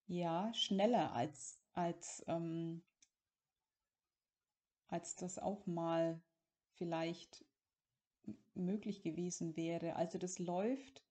ja 0.06 0.52
schneller 0.52 1.12
als 1.14 1.58
als 1.72 2.22
ähm, 2.28 2.82
als 4.88 5.16
das 5.16 5.38
auch 5.38 5.66
mal 5.66 6.20
vielleicht 6.74 7.46
möglich 8.54 9.02
gewesen 9.02 9.56
wäre. 9.56 9.96
Also 9.96 10.18
das 10.18 10.38
läuft 10.38 11.02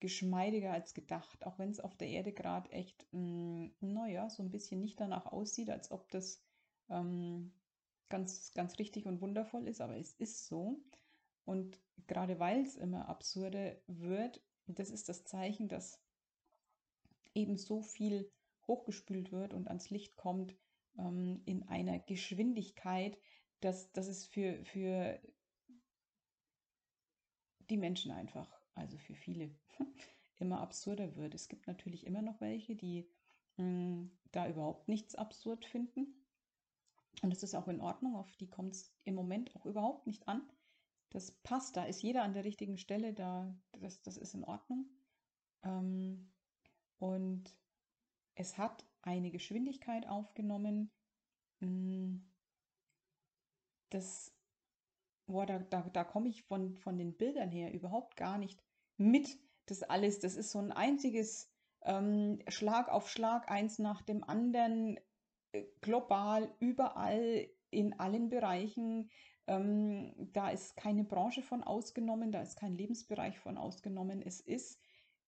geschmeidiger 0.00 0.72
als 0.72 0.94
gedacht, 0.94 1.46
auch 1.46 1.58
wenn 1.58 1.70
es 1.70 1.80
auf 1.80 1.96
der 1.96 2.08
Erde 2.08 2.32
gerade 2.32 2.70
echt, 2.72 3.06
mh, 3.12 3.20
mm, 3.20 3.72
naja, 3.80 4.28
so 4.30 4.42
ein 4.42 4.50
bisschen 4.50 4.80
nicht 4.80 4.98
danach 4.98 5.26
aussieht, 5.26 5.70
als 5.70 5.90
ob 5.90 6.10
das 6.10 6.42
ähm, 6.88 7.52
ganz, 8.08 8.52
ganz 8.52 8.78
richtig 8.78 9.06
und 9.06 9.20
wundervoll 9.20 9.68
ist, 9.68 9.80
aber 9.80 9.96
es 9.96 10.14
ist 10.14 10.46
so. 10.46 10.80
Und 11.44 11.80
gerade 12.06 12.38
weil 12.38 12.62
es 12.62 12.76
immer 12.76 13.08
absurder 13.08 13.76
wird, 13.86 14.42
das 14.66 14.90
ist 14.90 15.08
das 15.08 15.24
Zeichen, 15.24 15.68
dass 15.68 16.00
eben 17.34 17.56
so 17.56 17.82
viel 17.82 18.30
hochgespült 18.66 19.32
wird 19.32 19.54
und 19.54 19.68
ans 19.68 19.90
Licht 19.90 20.16
kommt 20.16 20.54
ähm, 20.98 21.42
in 21.46 21.68
einer 21.68 21.98
Geschwindigkeit, 21.98 23.18
dass, 23.60 23.92
dass 23.92 24.06
es 24.06 24.26
für, 24.26 24.64
für 24.64 25.20
die 27.68 27.76
Menschen 27.76 28.10
einfach, 28.10 28.59
also 28.80 28.98
für 28.98 29.14
viele, 29.14 29.50
immer 30.38 30.60
absurder 30.60 31.16
wird. 31.16 31.34
Es 31.34 31.48
gibt 31.48 31.66
natürlich 31.66 32.06
immer 32.06 32.22
noch 32.22 32.40
welche, 32.40 32.74
die 32.74 33.08
mh, 33.56 33.64
hm, 33.64 34.10
da 34.32 34.48
überhaupt 34.48 34.88
nichts 34.88 35.14
absurd 35.14 35.64
finden. 35.64 36.14
Und 37.22 37.30
das 37.30 37.42
ist 37.42 37.54
auch 37.54 37.68
in 37.68 37.80
Ordnung, 37.80 38.16
auf 38.16 38.30
die 38.36 38.48
kommt 38.48 38.74
es 38.74 38.92
im 39.04 39.14
Moment 39.14 39.54
auch 39.56 39.66
überhaupt 39.66 40.06
nicht 40.06 40.26
an. 40.28 40.42
Das 41.10 41.32
passt, 41.42 41.76
da 41.76 41.84
ist 41.84 42.02
jeder 42.02 42.22
an 42.22 42.32
der 42.32 42.44
richtigen 42.44 42.78
Stelle, 42.78 43.12
da, 43.12 43.54
das, 43.72 44.00
das 44.02 44.16
ist 44.16 44.34
in 44.34 44.44
Ordnung. 44.44 44.88
Ähm, 45.62 46.32
und 46.98 47.56
es 48.34 48.56
hat 48.56 48.86
eine 49.02 49.30
Geschwindigkeit 49.30 50.06
aufgenommen, 50.06 50.90
hm, 51.58 52.30
das 53.90 54.32
boah, 55.30 55.46
da, 55.46 55.58
da, 55.58 55.82
da 55.82 56.04
komme 56.04 56.28
ich 56.28 56.42
von, 56.42 56.76
von 56.76 56.98
den 56.98 57.16
Bildern 57.16 57.50
her 57.50 57.72
überhaupt 57.72 58.16
gar 58.16 58.38
nicht 58.38 58.62
mit. 59.00 59.38
Das 59.66 59.82
alles, 59.82 60.20
das 60.20 60.36
ist 60.36 60.50
so 60.50 60.58
ein 60.58 60.72
einziges 60.72 61.50
ähm, 61.82 62.40
Schlag 62.48 62.88
auf 62.88 63.08
Schlag, 63.08 63.50
eins 63.50 63.78
nach 63.78 64.02
dem 64.02 64.24
anderen, 64.24 64.98
äh, 65.52 65.64
global, 65.80 66.52
überall, 66.58 67.48
in 67.70 67.98
allen 67.98 68.28
Bereichen. 68.28 69.10
Ähm, 69.46 70.12
da 70.32 70.50
ist 70.50 70.76
keine 70.76 71.04
Branche 71.04 71.42
von 71.42 71.62
ausgenommen, 71.62 72.32
da 72.32 72.42
ist 72.42 72.56
kein 72.56 72.76
Lebensbereich 72.76 73.38
von 73.38 73.58
ausgenommen. 73.58 74.22
Es 74.22 74.40
ist 74.40 74.80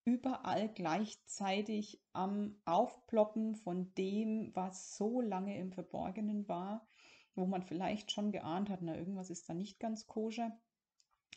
überall 0.04 0.68
gleichzeitig 0.68 2.02
am 2.12 2.60
Aufploppen 2.64 3.54
von 3.54 3.94
dem, 3.94 4.50
was 4.54 4.96
so 4.96 5.20
lange 5.20 5.56
im 5.58 5.72
Verborgenen 5.72 6.48
war 6.48 6.86
wo 7.34 7.46
man 7.46 7.62
vielleicht 7.62 8.12
schon 8.12 8.32
geahnt 8.32 8.68
hat, 8.68 8.82
na, 8.82 8.96
irgendwas 8.96 9.30
ist 9.30 9.48
da 9.48 9.54
nicht 9.54 9.80
ganz 9.80 10.06
koscher. 10.06 10.58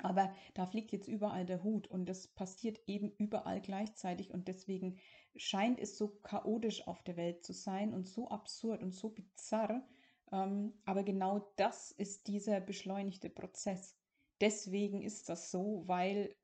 Aber 0.02 0.34
da 0.54 0.66
fliegt 0.66 0.92
jetzt 0.92 1.08
überall 1.08 1.46
der 1.46 1.64
Hut 1.64 1.88
und 1.88 2.06
das 2.08 2.28
passiert 2.28 2.82
eben 2.88 3.12
überall 3.18 3.62
gleichzeitig 3.62 4.34
und 4.34 4.48
deswegen 4.48 5.00
scheint 5.36 5.80
es 5.80 5.98
so 5.98 6.10
chaotisch 6.24 6.88
auf 6.88 7.02
der 7.04 7.18
Welt 7.18 7.44
zu 7.44 7.54
sein 7.54 7.94
und 7.94 8.08
so 8.08 8.28
absurd 8.30 8.82
und 8.84 8.92
so 8.94 9.10
bizarr, 9.10 9.88
Ähm, 10.32 10.74
aber 10.86 11.04
genau 11.04 11.54
das 11.56 11.92
ist 11.92 12.28
dieser 12.28 12.60
beschleunigte 12.60 13.30
Prozess. 13.30 13.96
Deswegen 14.42 15.02
ist 15.04 15.30
das 15.30 15.52
so, 15.52 15.84
weil 15.88 16.36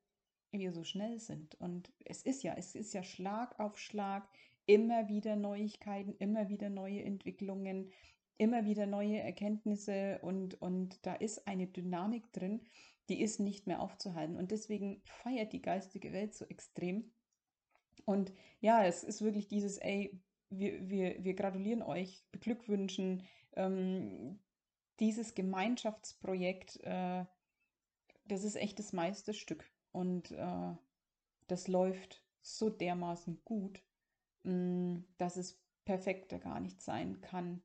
wir 0.52 0.72
so 0.72 0.84
schnell 0.84 1.18
sind. 1.18 1.54
Und 1.56 1.92
es 2.04 2.22
ist 2.22 2.42
ja, 2.42 2.54
es 2.54 2.74
ist 2.74 2.92
ja 2.94 3.02
Schlag 3.02 3.58
auf 3.58 3.78
Schlag, 3.78 4.28
immer 4.66 5.08
wieder 5.08 5.36
Neuigkeiten, 5.36 6.14
immer 6.18 6.48
wieder 6.48 6.70
neue 6.70 7.02
Entwicklungen, 7.02 7.90
immer 8.38 8.64
wieder 8.64 8.86
neue 8.86 9.18
Erkenntnisse 9.20 10.20
und, 10.22 10.60
und 10.62 11.04
da 11.06 11.14
ist 11.14 11.46
eine 11.46 11.66
Dynamik 11.66 12.32
drin, 12.32 12.62
die 13.12 13.20
ist 13.20 13.40
nicht 13.40 13.66
mehr 13.66 13.82
aufzuhalten. 13.82 14.36
Und 14.36 14.52
deswegen 14.52 15.02
feiert 15.04 15.52
die 15.52 15.60
geistige 15.60 16.14
Welt 16.14 16.32
so 16.34 16.46
extrem. 16.46 17.12
Und 18.06 18.32
ja, 18.60 18.86
es 18.86 19.04
ist 19.04 19.20
wirklich 19.20 19.48
dieses, 19.48 19.76
ey, 19.76 20.18
wir, 20.48 20.88
wir, 20.88 21.22
wir 21.22 21.34
gratulieren 21.34 21.82
euch, 21.82 22.24
beglückwünschen, 22.32 23.22
ähm, 23.54 24.38
dieses 24.98 25.34
Gemeinschaftsprojekt, 25.34 26.80
äh, 26.84 27.26
das 28.24 28.44
ist 28.44 28.56
echt 28.56 28.78
das 28.78 28.94
Meisterstück. 28.94 29.70
Und 29.92 30.30
äh, 30.30 30.74
das 31.48 31.68
läuft 31.68 32.24
so 32.40 32.70
dermaßen 32.70 33.42
gut, 33.44 33.82
mh, 34.44 34.54
mm, 34.54 35.04
dass 35.18 35.36
es 35.36 35.60
perfekter 35.84 36.38
gar 36.38 36.60
nicht 36.60 36.80
sein 36.80 37.20
kann. 37.20 37.62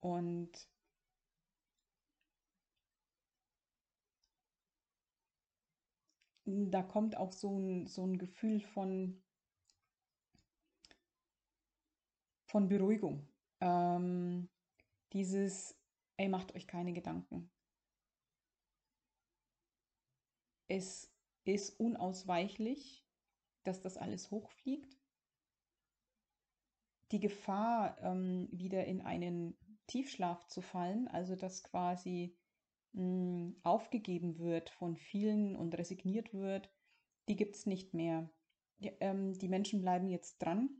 Und 0.00 0.50
da 6.70 6.82
kommt 6.82 7.16
auch 7.16 7.32
so 7.32 7.58
ein, 7.58 7.86
so 7.86 8.06
ein 8.06 8.18
Gefühl 8.18 8.60
von, 8.60 9.22
von 12.46 12.68
Beruhigung. 12.68 13.28
Ähm, 13.60 14.48
dieses, 15.12 15.78
ey, 16.16 16.28
macht 16.28 16.54
euch 16.54 16.66
keine 16.66 16.92
Gedanken. 16.92 17.50
Es 20.68 21.12
ist 21.44 21.80
unausweichlich, 21.80 23.04
dass 23.64 23.80
das 23.80 23.96
alles 23.96 24.30
hochfliegt. 24.30 24.96
Die 27.12 27.20
Gefahr, 27.20 27.98
ähm, 28.02 28.48
wieder 28.52 28.84
in 28.84 29.02
einen 29.02 29.56
Tiefschlaf 29.88 30.46
zu 30.46 30.62
fallen, 30.62 31.08
also 31.08 31.34
dass 31.34 31.64
quasi 31.64 32.36
aufgegeben 33.62 34.38
wird 34.38 34.70
von 34.70 34.96
vielen 34.96 35.54
und 35.54 35.78
resigniert 35.78 36.34
wird, 36.34 36.70
die 37.28 37.36
gibt 37.36 37.54
es 37.54 37.66
nicht 37.66 37.94
mehr. 37.94 38.28
Die, 38.78 38.88
ähm, 39.00 39.34
die 39.34 39.48
Menschen 39.48 39.80
bleiben 39.80 40.08
jetzt 40.08 40.38
dran. 40.38 40.70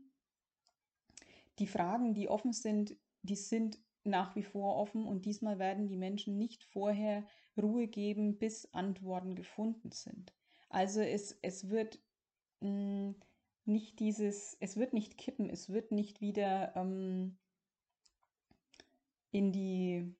Die 1.59 1.67
Fragen, 1.67 2.13
die 2.13 2.27
offen 2.27 2.53
sind, 2.53 2.97
die 3.21 3.35
sind 3.35 3.79
nach 4.03 4.35
wie 4.35 4.43
vor 4.43 4.77
offen 4.77 5.05
und 5.05 5.25
diesmal 5.25 5.59
werden 5.59 5.87
die 5.87 5.95
Menschen 5.95 6.37
nicht 6.37 6.63
vorher 6.63 7.25
Ruhe 7.61 7.87
geben, 7.87 8.37
bis 8.37 8.73
Antworten 8.73 9.35
gefunden 9.35 9.91
sind. 9.91 10.33
Also 10.69 11.01
es, 11.01 11.37
es 11.41 11.69
wird 11.69 11.99
mh, 12.61 13.13
nicht 13.65 13.99
dieses, 13.99 14.57
es 14.59 14.77
wird 14.77 14.93
nicht 14.93 15.17
kippen, 15.17 15.49
es 15.49 15.69
wird 15.69 15.91
nicht 15.91 16.21
wieder 16.21 16.75
ähm, 16.75 17.37
in 19.31 19.51
die, 19.51 20.15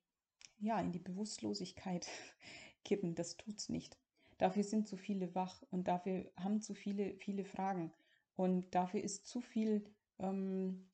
ja, 0.62 0.80
in 0.80 0.92
die 0.92 0.98
Bewusstlosigkeit 0.98 2.08
kippen. 2.84 3.14
Das 3.14 3.36
tut's 3.36 3.68
nicht. 3.68 3.98
Dafür 4.38 4.64
sind 4.64 4.88
zu 4.88 4.96
viele 4.96 5.34
wach 5.34 5.62
und 5.70 5.88
dafür 5.88 6.30
haben 6.36 6.62
zu 6.62 6.74
viele, 6.74 7.14
viele 7.16 7.44
Fragen. 7.44 7.92
Und 8.34 8.74
dafür 8.74 9.02
ist 9.02 9.26
zu 9.26 9.40
viel 9.40 9.84
ähm, 10.18 10.88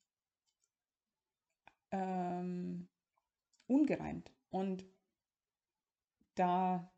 ähm, 1.91 2.87
ungereimt. 3.67 4.31
Und 4.49 4.85
da, 6.35 6.91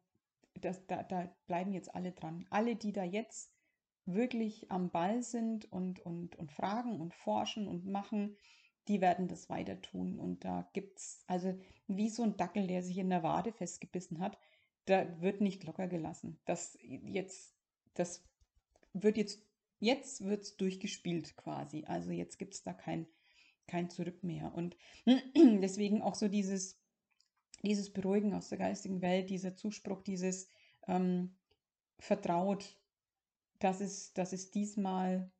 das, 0.55 0.85
da, 0.87 1.03
da 1.03 1.33
bleiben 1.47 1.73
jetzt 1.73 1.93
alle 1.93 2.11
dran. 2.11 2.45
Alle, 2.49 2.75
die 2.75 2.91
da 2.91 3.03
jetzt 3.03 3.53
wirklich 4.05 4.71
am 4.71 4.89
Ball 4.89 5.21
sind 5.21 5.71
und, 5.71 5.99
und, 5.99 6.35
und 6.35 6.51
fragen 6.51 6.99
und 6.99 7.13
forschen 7.13 7.67
und 7.67 7.85
machen, 7.85 8.35
die 8.87 9.01
werden 9.01 9.27
das 9.27 9.49
weiter 9.49 9.81
tun. 9.81 10.19
Und 10.19 10.43
da 10.43 10.69
gibt 10.73 10.99
es, 10.99 11.23
also 11.27 11.57
wie 11.87 12.09
so 12.09 12.23
ein 12.23 12.37
Dackel, 12.37 12.67
der 12.67 12.83
sich 12.83 12.97
in 12.97 13.09
der 13.09 13.23
Wade 13.23 13.51
festgebissen 13.51 14.19
hat, 14.19 14.37
da 14.85 15.21
wird 15.21 15.41
nicht 15.41 15.63
locker 15.63 15.87
gelassen. 15.87 16.39
Das 16.45 16.77
jetzt, 16.81 17.55
das 17.93 18.23
wird 18.93 19.17
jetzt, 19.17 19.41
jetzt 19.79 20.23
wird 20.25 20.43
es 20.43 20.57
durchgespielt 20.57 21.37
quasi. 21.37 21.85
Also 21.85 22.11
jetzt 22.11 22.37
gibt 22.39 22.53
es 22.53 22.63
da 22.63 22.73
kein, 22.73 23.07
kein 23.67 23.89
Zurück 23.89 24.23
mehr. 24.23 24.53
Und 24.53 24.75
deswegen 25.35 26.01
auch 26.01 26.15
so 26.15 26.27
dieses, 26.27 26.79
dieses 27.63 27.93
Beruhigen 27.93 28.33
aus 28.33 28.49
der 28.49 28.57
geistigen 28.57 29.01
Welt, 29.01 29.29
dieser 29.29 29.55
Zuspruch, 29.55 30.01
dieses 30.01 30.49
ähm, 30.87 31.37
Vertraut, 31.99 32.77
dass 33.59 33.79
es, 33.79 34.13
dass 34.13 34.33
es 34.33 34.49
diesmal 34.49 35.31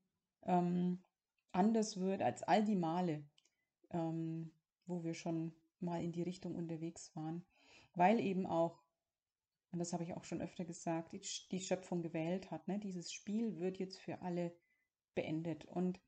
ähm, 0.44 1.04
anders 1.52 2.00
wird 2.00 2.22
als 2.22 2.44
all 2.44 2.64
die 2.64 2.76
Male, 2.76 3.24
ähm, 3.94 4.52
wo 4.86 5.04
wir 5.04 5.14
schon 5.14 5.54
mal 5.80 6.04
in 6.04 6.12
die 6.12 6.22
Richtung 6.24 6.56
unterwegs 6.56 7.16
waren, 7.16 7.44
weil 7.96 8.20
eben 8.20 8.46
auch, 8.46 8.84
und 9.72 9.80
das 9.80 9.94
habe 9.94 10.04
ich 10.04 10.14
auch 10.14 10.24
schon 10.24 10.42
öfter 10.42 10.66
gesagt, 10.66 11.14
die, 11.52 11.60
Schöpfung 11.60 12.02
gewählt 12.02 12.52
hat. 12.52 12.68
Ne? 12.68 12.80
Dieses 12.80 13.12
Spiel 13.12 13.60
wird 13.60 13.78
jetzt 13.78 14.00
für 14.00 14.22
alle 14.22 14.54
beendet. 15.16 15.66
Und 15.66 16.00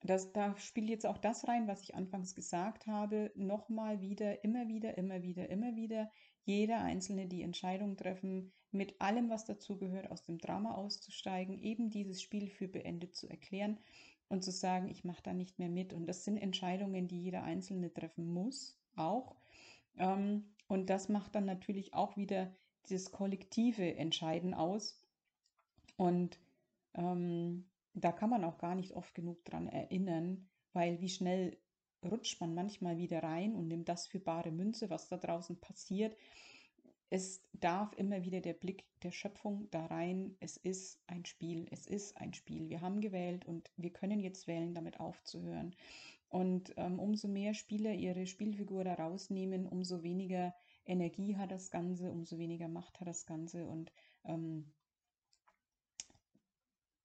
das, 0.00 0.32
da 0.32 0.56
spielt 0.56 0.90
jetzt 0.90 1.06
auch 1.06 1.18
das 1.18 1.46
rein, 1.48 1.66
was 1.66 1.82
ich 1.82 1.94
anfangs 1.94 2.34
gesagt 2.34 2.86
habe, 2.86 3.30
nochmal 3.36 4.00
wieder, 4.00 4.44
immer 4.44 4.68
wieder, 4.68 4.98
immer 4.98 5.22
wieder, 5.22 5.48
immer 5.48 5.76
wieder, 5.76 6.10
jeder 6.44 6.82
Einzelne 6.82 7.26
die 7.26 7.42
Entscheidung 7.42 7.96
treffen, 7.96 8.52
mit 8.70 9.00
allem, 9.00 9.30
was 9.30 9.44
dazugehört, 9.44 10.10
aus 10.10 10.24
dem 10.24 10.38
Drama 10.38 10.74
auszusteigen, 10.74 11.58
eben 11.60 11.90
dieses 11.90 12.20
Spiel 12.20 12.48
für 12.48 12.68
beendet 12.68 13.14
zu 13.14 13.28
erklären 13.28 13.78
und 14.34 14.42
zu 14.42 14.50
sagen, 14.50 14.88
ich 14.88 15.04
mache 15.04 15.22
da 15.22 15.32
nicht 15.32 15.58
mehr 15.58 15.68
mit. 15.70 15.92
Und 15.92 16.06
das 16.06 16.24
sind 16.24 16.36
Entscheidungen, 16.36 17.08
die 17.08 17.22
jeder 17.22 17.42
Einzelne 17.42 17.92
treffen 17.92 18.26
muss, 18.26 18.78
auch. 18.96 19.36
Ähm, 19.96 20.44
und 20.68 20.90
das 20.90 21.08
macht 21.08 21.34
dann 21.34 21.46
natürlich 21.46 21.94
auch 21.94 22.16
wieder 22.16 22.54
dieses 22.88 23.10
kollektive 23.12 23.96
Entscheiden 23.96 24.52
aus. 24.52 25.00
Und 25.96 26.38
ähm, 26.94 27.64
da 27.94 28.12
kann 28.12 28.30
man 28.30 28.44
auch 28.44 28.58
gar 28.58 28.74
nicht 28.74 28.92
oft 28.92 29.14
genug 29.14 29.44
dran 29.44 29.68
erinnern, 29.68 30.48
weil 30.72 31.00
wie 31.00 31.08
schnell 31.08 31.56
rutscht 32.04 32.40
man 32.40 32.54
manchmal 32.54 32.98
wieder 32.98 33.22
rein 33.22 33.54
und 33.54 33.68
nimmt 33.68 33.88
das 33.88 34.06
für 34.06 34.20
bare 34.20 34.50
Münze, 34.50 34.90
was 34.90 35.08
da 35.08 35.16
draußen 35.16 35.60
passiert. 35.60 36.16
Es 37.10 37.42
darf 37.52 37.92
immer 37.94 38.24
wieder 38.24 38.40
der 38.40 38.54
Blick 38.54 38.84
der 39.02 39.12
Schöpfung 39.12 39.68
da 39.70 39.86
rein. 39.86 40.36
Es 40.40 40.56
ist 40.56 41.00
ein 41.06 41.24
Spiel, 41.24 41.66
es 41.70 41.86
ist 41.86 42.16
ein 42.16 42.34
Spiel. 42.34 42.68
Wir 42.68 42.80
haben 42.80 43.00
gewählt 43.00 43.44
und 43.44 43.70
wir 43.76 43.90
können 43.90 44.20
jetzt 44.20 44.46
wählen, 44.46 44.74
damit 44.74 44.98
aufzuhören. 45.00 45.74
Und 46.28 46.72
ähm, 46.76 46.98
umso 46.98 47.28
mehr 47.28 47.54
Spieler 47.54 47.92
ihre 47.92 48.26
Spielfigur 48.26 48.82
da 48.82 48.94
rausnehmen, 48.94 49.68
umso 49.68 50.02
weniger 50.02 50.52
Energie 50.84 51.36
hat 51.36 51.52
das 51.52 51.70
Ganze, 51.70 52.10
umso 52.10 52.38
weniger 52.38 52.66
Macht 52.66 52.98
hat 52.98 53.06
das 53.06 53.24
Ganze. 53.24 53.66
Und 53.66 53.92
ähm, 54.24 54.72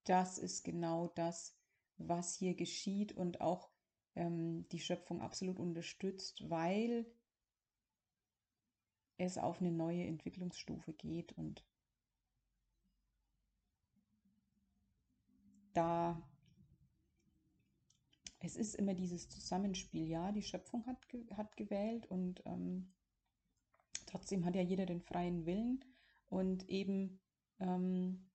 das 0.05 0.39
ist 0.39 0.63
genau 0.63 1.12
das, 1.13 1.55
was 1.97 2.33
hier 2.33 2.55
geschieht 2.55 3.12
und 3.12 3.41
auch 3.41 3.69
ähm, 4.15 4.67
die 4.71 4.79
Schöpfung 4.79 5.21
absolut 5.21 5.59
unterstützt, 5.59 6.49
weil 6.49 7.05
es 9.19 9.38
auf 9.38 9.62
eine 9.62 9.71
neue 9.71 10.05
Entwicklungsstufe 10.05 10.93
geht 10.93 11.34
und 11.34 11.63
da 15.73 16.21
es 18.41 18.55
ist 18.55 18.75
immer 18.75 18.93
dieses 18.93 19.27
Zusammenspiel, 19.27 20.08
ja, 20.08 20.32
die 20.32 20.43
Schöpfung 20.43 20.86
hat, 20.86 20.97
hat 21.36 21.58
gewählt 21.58 22.05
und 22.10 22.41
ähm, 22.45 22.93
trotzdem 24.05 24.45
hat 24.45 24.55
ja 24.55 24.62
jeder 24.62 24.86
den 24.86 25.01
freien 25.01 25.45
Willen 25.45 25.84
und 26.29 26.69
eben 26.69 27.19
ähm, 27.60 28.29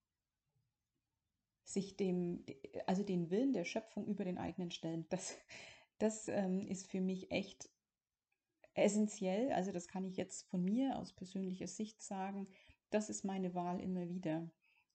sich 1.64 1.96
dem, 1.96 2.44
also 2.86 3.02
den 3.02 3.30
Willen 3.30 3.54
der 3.54 3.64
Schöpfung 3.64 4.06
über 4.06 4.24
den 4.24 4.36
eigenen 4.36 4.70
stellen. 4.70 5.06
Das, 5.08 5.34
das 5.98 6.28
ähm, 6.28 6.60
ist 6.66 6.90
für 6.90 7.00
mich 7.00 7.30
echt 7.30 7.70
essentiell. 8.74 9.52
Also 9.52 9.72
das 9.72 9.88
kann 9.88 10.04
ich 10.04 10.16
jetzt 10.16 10.48
von 10.48 10.64
mir 10.64 10.98
aus 10.98 11.12
persönlicher 11.12 11.68
Sicht 11.68 12.02
sagen. 12.02 12.48
Das 12.90 13.08
ist 13.10 13.24
meine 13.24 13.54
Wahl 13.54 13.80
immer 13.80 14.08
wieder. 14.08 14.48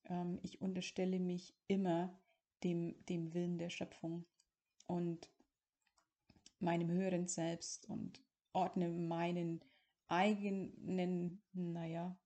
Ähm, 0.04 0.38
ich 0.42 0.60
unterstelle 0.60 1.18
mich 1.18 1.54
immer 1.66 2.18
dem, 2.62 2.94
dem 3.06 3.34
Willen 3.34 3.58
der 3.58 3.70
Schöpfung 3.70 4.24
und 4.86 5.30
meinem 6.58 6.90
höheren 6.90 7.26
Selbst 7.26 7.88
und 7.88 8.20
ordne 8.52 8.90
meinen 8.90 9.60
eigenen, 10.08 11.42
naja, 11.52 12.16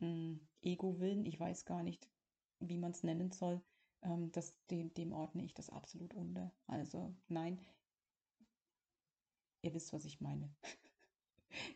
mm, 0.00 0.34
Ego-Willen, 0.62 1.24
ich 1.26 1.38
weiß 1.38 1.64
gar 1.64 1.82
nicht, 1.82 2.08
wie 2.60 2.78
man 2.78 2.92
es 2.92 3.02
nennen 3.02 3.30
soll, 3.30 3.62
ähm, 4.02 4.30
das, 4.32 4.54
dem, 4.70 4.92
dem 4.94 5.12
ordne 5.12 5.44
ich 5.44 5.54
das 5.54 5.70
absolut 5.70 6.14
unter. 6.14 6.52
Also 6.66 7.14
nein, 7.28 7.60
ihr 9.62 9.72
wisst, 9.74 9.92
was 9.92 10.04
ich 10.04 10.20
meine. 10.20 10.54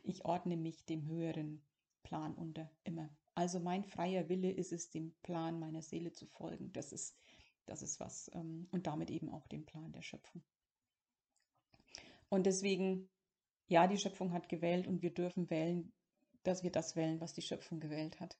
ich 0.02 0.24
ordne 0.24 0.56
mich 0.56 0.84
dem 0.84 1.06
höheren 1.06 1.62
Plan 2.02 2.34
unter 2.34 2.70
immer. 2.84 3.10
Also 3.34 3.60
mein 3.60 3.84
freier 3.84 4.28
Wille 4.28 4.50
ist 4.50 4.72
es, 4.72 4.90
dem 4.90 5.14
Plan 5.22 5.58
meiner 5.58 5.82
Seele 5.82 6.12
zu 6.12 6.26
folgen. 6.26 6.72
Das 6.72 6.92
ist, 6.92 7.18
das 7.66 7.82
ist 7.82 8.00
was. 8.00 8.30
Ähm, 8.34 8.66
und 8.70 8.86
damit 8.86 9.10
eben 9.10 9.28
auch 9.28 9.46
dem 9.48 9.66
Plan 9.66 9.92
der 9.92 10.02
Schöpfung. 10.02 10.42
Und 12.28 12.46
deswegen, 12.46 13.08
ja, 13.68 13.86
die 13.86 13.98
Schöpfung 13.98 14.32
hat 14.32 14.48
gewählt 14.48 14.86
und 14.86 15.02
wir 15.02 15.12
dürfen 15.12 15.50
wählen, 15.50 15.92
dass 16.42 16.62
wir 16.62 16.70
das 16.70 16.96
wählen, 16.96 17.20
was 17.20 17.34
die 17.34 17.42
Schöpfung 17.42 17.80
gewählt 17.80 18.20
hat. 18.20 18.38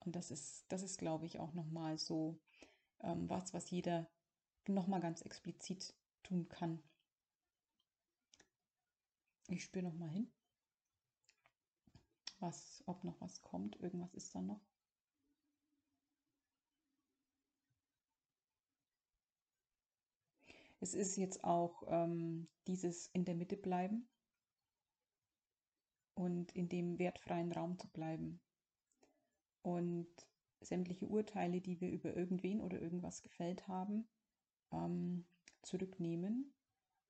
Und 0.00 0.16
das 0.16 0.30
ist, 0.30 0.64
das 0.68 0.82
ist, 0.82 0.98
glaube 0.98 1.26
ich, 1.26 1.38
auch 1.38 1.52
nochmal 1.52 1.98
so 1.98 2.38
ähm, 3.00 3.28
was, 3.28 3.52
was 3.54 3.70
jeder 3.70 4.08
nochmal 4.66 5.00
ganz 5.00 5.22
explizit 5.22 5.94
tun 6.22 6.48
kann. 6.48 6.82
Ich 9.48 9.64
spüre 9.64 9.84
nochmal 9.84 10.10
hin, 10.10 10.30
was, 12.40 12.82
ob 12.86 13.04
noch 13.04 13.20
was 13.20 13.42
kommt. 13.42 13.76
Irgendwas 13.80 14.14
ist 14.14 14.34
da 14.34 14.40
noch. 14.40 14.60
Es 20.80 20.94
ist 20.94 21.16
jetzt 21.16 21.42
auch 21.42 21.84
ähm, 21.88 22.48
dieses 22.66 23.08
in 23.08 23.24
der 23.24 23.34
Mitte 23.34 23.56
bleiben 23.56 24.08
und 26.14 26.52
in 26.52 26.68
dem 26.68 26.98
wertfreien 26.98 27.52
Raum 27.52 27.78
zu 27.78 27.88
bleiben. 27.88 28.40
Und 29.62 30.08
sämtliche 30.60 31.06
Urteile, 31.06 31.60
die 31.60 31.80
wir 31.80 31.90
über 31.90 32.14
irgendwen 32.14 32.60
oder 32.60 32.80
irgendwas 32.80 33.22
gefällt 33.22 33.66
haben, 33.68 34.06
ähm, 34.72 35.26
zurücknehmen 35.62 36.54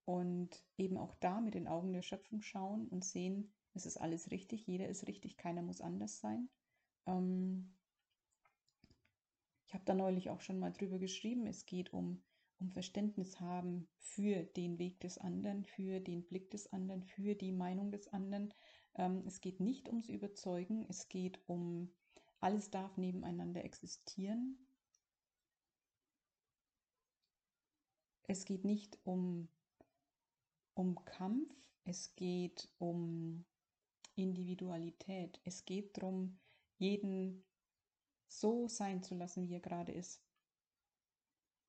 und 0.04 0.64
eben 0.78 0.96
auch 0.96 1.14
da 1.16 1.40
mit 1.40 1.54
den 1.54 1.68
Augen 1.68 1.92
der 1.92 2.02
Schöpfung 2.02 2.42
schauen 2.42 2.88
und 2.88 3.04
sehen, 3.04 3.52
es 3.76 3.86
ist 3.86 3.98
alles 3.98 4.30
richtig, 4.30 4.66
jeder 4.66 4.88
ist 4.88 5.06
richtig, 5.06 5.36
keiner 5.36 5.62
muss 5.62 5.80
anders 5.80 6.18
sein. 6.18 6.48
Ähm, 7.06 7.74
ich 9.66 9.74
habe 9.74 9.84
da 9.84 9.94
neulich 9.94 10.30
auch 10.30 10.40
schon 10.40 10.58
mal 10.58 10.72
drüber 10.72 10.98
geschrieben, 10.98 11.46
es 11.46 11.66
geht 11.66 11.92
um, 11.92 12.22
um 12.58 12.70
Verständnis 12.70 13.38
haben 13.38 13.86
für 13.98 14.44
den 14.44 14.78
Weg 14.78 15.00
des 15.00 15.18
anderen, 15.18 15.64
für 15.64 16.00
den 16.00 16.24
Blick 16.24 16.50
des 16.50 16.72
anderen, 16.72 17.02
für 17.02 17.34
die 17.34 17.52
Meinung 17.52 17.90
des 17.90 18.08
anderen. 18.08 18.54
Ähm, 18.94 19.22
es 19.26 19.40
geht 19.40 19.60
nicht 19.60 19.88
ums 19.88 20.08
Überzeugen, 20.08 20.86
es 20.88 21.08
geht 21.08 21.38
um, 21.46 21.92
alles 22.40 22.70
darf 22.70 22.96
nebeneinander 22.96 23.64
existieren. 23.64 24.66
Es 28.28 28.44
geht 28.44 28.64
nicht 28.64 28.98
um, 29.04 29.48
um 30.74 31.04
Kampf, 31.04 31.54
es 31.84 32.14
geht 32.16 32.68
um 32.78 33.44
Individualität. 34.16 35.40
Es 35.44 35.64
geht 35.64 35.96
darum, 35.96 36.38
jeden 36.78 37.44
so 38.26 38.68
sein 38.68 39.02
zu 39.02 39.14
lassen, 39.14 39.48
wie 39.48 39.54
er 39.54 39.60
gerade 39.60 39.92
ist. 39.92 40.20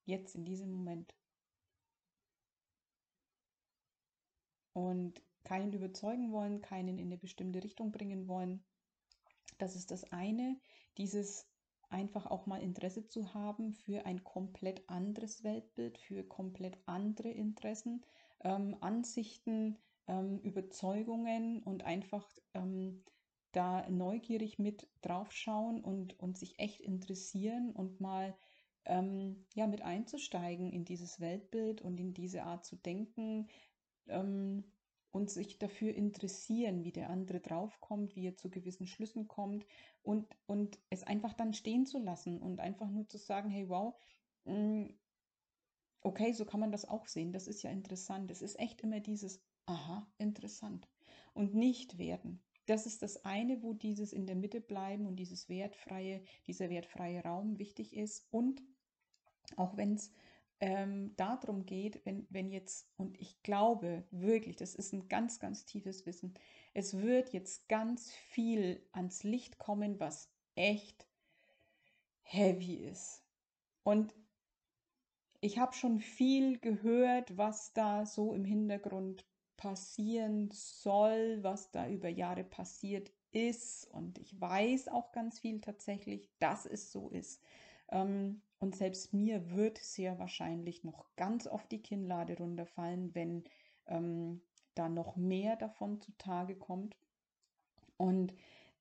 Jetzt 0.05 0.35
in 0.35 0.45
diesem 0.45 0.71
Moment. 0.71 1.13
Und 4.73 5.21
keinen 5.43 5.73
überzeugen 5.73 6.31
wollen, 6.31 6.61
keinen 6.61 6.97
in 6.97 7.07
eine 7.07 7.17
bestimmte 7.17 7.63
Richtung 7.63 7.91
bringen 7.91 8.27
wollen. 8.27 8.63
Das 9.57 9.75
ist 9.75 9.91
das 9.91 10.11
eine, 10.11 10.59
dieses 10.97 11.47
einfach 11.89 12.25
auch 12.25 12.45
mal 12.45 12.61
Interesse 12.61 13.07
zu 13.07 13.33
haben 13.33 13.73
für 13.73 14.05
ein 14.05 14.23
komplett 14.23 14.89
anderes 14.89 15.43
Weltbild, 15.43 15.97
für 15.97 16.23
komplett 16.23 16.77
andere 16.85 17.29
Interessen, 17.29 18.03
ähm, 18.41 18.75
Ansichten, 18.81 19.77
ähm, 20.07 20.39
Überzeugungen 20.39 21.63
und 21.63 21.83
einfach 21.83 22.27
ähm, 22.53 23.03
da 23.51 23.89
neugierig 23.89 24.59
mit 24.59 24.87
draufschauen 25.01 25.83
und, 25.83 26.19
und 26.19 26.37
sich 26.37 26.59
echt 26.59 26.81
interessieren 26.81 27.71
und 27.71 27.99
mal 27.99 28.37
ähm, 28.85 29.45
ja, 29.53 29.67
mit 29.67 29.81
einzusteigen 29.81 30.71
in 30.71 30.85
dieses 30.85 31.19
Weltbild 31.19 31.81
und 31.81 31.99
in 31.99 32.13
diese 32.13 32.43
Art 32.43 32.65
zu 32.65 32.75
denken 32.75 33.47
ähm, 34.07 34.63
und 35.11 35.29
sich 35.29 35.57
dafür 35.57 35.93
interessieren, 35.93 36.83
wie 36.83 36.91
der 36.91 37.09
andere 37.09 37.39
draufkommt, 37.39 38.15
wie 38.15 38.27
er 38.27 38.37
zu 38.37 38.49
gewissen 38.49 38.87
Schlüssen 38.87 39.27
kommt 39.27 39.65
und, 40.03 40.27
und 40.45 40.79
es 40.89 41.03
einfach 41.03 41.33
dann 41.33 41.53
stehen 41.53 41.85
zu 41.85 41.99
lassen 41.99 42.41
und 42.41 42.59
einfach 42.59 42.89
nur 42.89 43.07
zu 43.07 43.17
sagen, 43.17 43.49
hey, 43.49 43.67
wow, 43.67 43.95
mm, 44.45 44.85
okay, 46.01 46.31
so 46.33 46.45
kann 46.45 46.59
man 46.59 46.71
das 46.71 46.85
auch 46.85 47.07
sehen, 47.07 47.33
das 47.33 47.47
ist 47.47 47.63
ja 47.63 47.71
interessant. 47.71 48.31
Es 48.31 48.41
ist 48.41 48.59
echt 48.59 48.81
immer 48.81 48.99
dieses, 48.99 49.41
aha, 49.67 50.07
interessant. 50.17 50.87
Und 51.33 51.53
nicht 51.53 51.97
werden. 51.99 52.41
Das 52.65 52.85
ist 52.85 53.01
das 53.01 53.23
eine, 53.23 53.61
wo 53.61 53.73
dieses 53.73 54.11
in 54.11 54.25
der 54.25 54.35
Mitte 54.35 54.59
bleiben 54.59 55.05
und 55.05 55.15
dieses 55.15 55.47
wertfreie, 55.47 56.23
dieser 56.47 56.69
wertfreie 56.69 57.23
Raum 57.23 57.59
wichtig 57.59 57.95
ist. 57.95 58.27
Und 58.31 58.61
auch 59.55 59.77
wenn 59.77 59.93
es 59.93 60.11
ähm, 60.59 61.15
darum 61.15 61.65
geht, 61.65 62.05
wenn, 62.05 62.25
wenn 62.29 62.49
jetzt, 62.49 62.89
und 62.97 63.19
ich 63.21 63.41
glaube 63.43 64.03
wirklich, 64.11 64.55
das 64.55 64.75
ist 64.75 64.91
ein 64.93 65.07
ganz, 65.07 65.39
ganz 65.39 65.65
tiefes 65.65 66.05
Wissen, 66.05 66.33
es 66.73 66.97
wird 66.97 67.31
jetzt 67.31 67.69
ganz 67.69 68.13
viel 68.13 68.85
ans 68.91 69.23
Licht 69.23 69.59
kommen, 69.59 69.99
was 69.99 70.29
echt 70.55 71.07
heavy 72.23 72.75
ist. 72.75 73.23
Und 73.83 74.13
ich 75.39 75.59
habe 75.59 75.73
schon 75.73 75.99
viel 75.99 76.59
gehört, 76.59 77.37
was 77.37 77.71
da 77.73 78.05
so 78.05 78.33
im 78.33 78.43
Hintergrund 78.43 79.25
passieren 79.57 80.49
soll, 80.51 81.39
was 81.41 81.71
da 81.71 81.89
über 81.89 82.09
Jahre 82.09 82.43
passiert 82.43 83.11
ist. 83.31 83.85
Und 83.91 84.19
ich 84.19 84.39
weiß 84.39 84.87
auch 84.87 85.11
ganz 85.11 85.39
viel 85.39 85.59
tatsächlich, 85.59 86.29
dass 86.39 86.65
es 86.65 86.91
so 86.91 87.09
ist. 87.09 87.43
Ähm, 87.89 88.41
und 88.59 88.75
selbst 88.75 89.13
mir 89.13 89.51
wird 89.51 89.77
sehr 89.77 90.17
wahrscheinlich 90.19 90.83
noch 90.83 91.05
ganz 91.15 91.47
oft 91.47 91.71
die 91.71 91.81
Kinnlade 91.81 92.37
runterfallen, 92.37 93.13
wenn 93.13 93.43
ähm, 93.87 94.41
da 94.75 94.89
noch 94.89 95.15
mehr 95.15 95.55
davon 95.55 95.99
zutage 96.01 96.55
kommt. 96.55 96.95
Und 97.97 98.33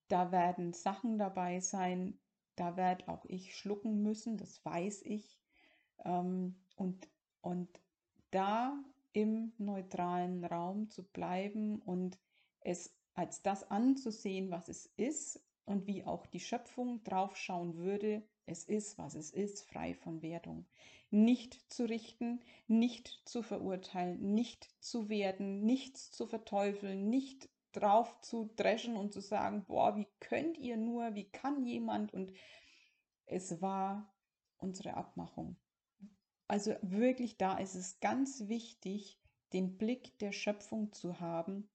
da 0.08 0.30
werden 0.30 0.72
Sachen 0.72 1.18
dabei 1.18 1.60
sein, 1.60 2.18
da 2.54 2.76
werde 2.76 3.08
auch 3.08 3.24
ich 3.26 3.56
schlucken 3.56 4.02
müssen, 4.02 4.36
das 4.36 4.64
weiß 4.64 5.02
ich. 5.02 5.38
Ähm, 6.04 6.56
und, 6.76 7.08
und 7.42 7.68
da 8.30 8.78
im 9.16 9.54
neutralen 9.56 10.44
Raum 10.44 10.90
zu 10.90 11.02
bleiben 11.02 11.80
und 11.80 12.18
es 12.60 12.94
als 13.14 13.40
das 13.40 13.70
anzusehen, 13.70 14.50
was 14.50 14.68
es 14.68 14.92
ist 14.98 15.42
und 15.64 15.86
wie 15.86 16.04
auch 16.04 16.26
die 16.26 16.38
Schöpfung 16.38 17.02
draufschauen 17.02 17.78
würde, 17.78 18.28
es 18.44 18.64
ist, 18.64 18.98
was 18.98 19.14
es 19.14 19.30
ist, 19.30 19.62
frei 19.62 19.94
von 19.94 20.20
Wertung. 20.20 20.66
Nicht 21.10 21.72
zu 21.72 21.86
richten, 21.86 22.40
nicht 22.66 23.22
zu 23.24 23.42
verurteilen, 23.42 24.34
nicht 24.34 24.68
zu 24.84 25.08
werden, 25.08 25.64
nichts 25.64 26.10
zu 26.10 26.26
verteufeln, 26.26 27.08
nicht 27.08 27.48
drauf 27.72 28.20
zu 28.20 28.50
dreschen 28.56 28.98
und 28.98 29.14
zu 29.14 29.20
sagen, 29.20 29.64
boah, 29.64 29.96
wie 29.96 30.08
könnt 30.20 30.58
ihr 30.58 30.76
nur, 30.76 31.14
wie 31.14 31.30
kann 31.30 31.64
jemand? 31.64 32.12
Und 32.12 32.34
es 33.24 33.62
war 33.62 34.14
unsere 34.58 34.92
Abmachung. 34.92 35.56
Also 36.48 36.74
wirklich 36.82 37.36
da 37.36 37.58
ist 37.58 37.74
es 37.74 37.98
ganz 38.00 38.48
wichtig, 38.48 39.18
den 39.52 39.76
Blick 39.78 40.18
der 40.18 40.32
Schöpfung 40.32 40.92
zu 40.92 41.20
haben. 41.20 41.68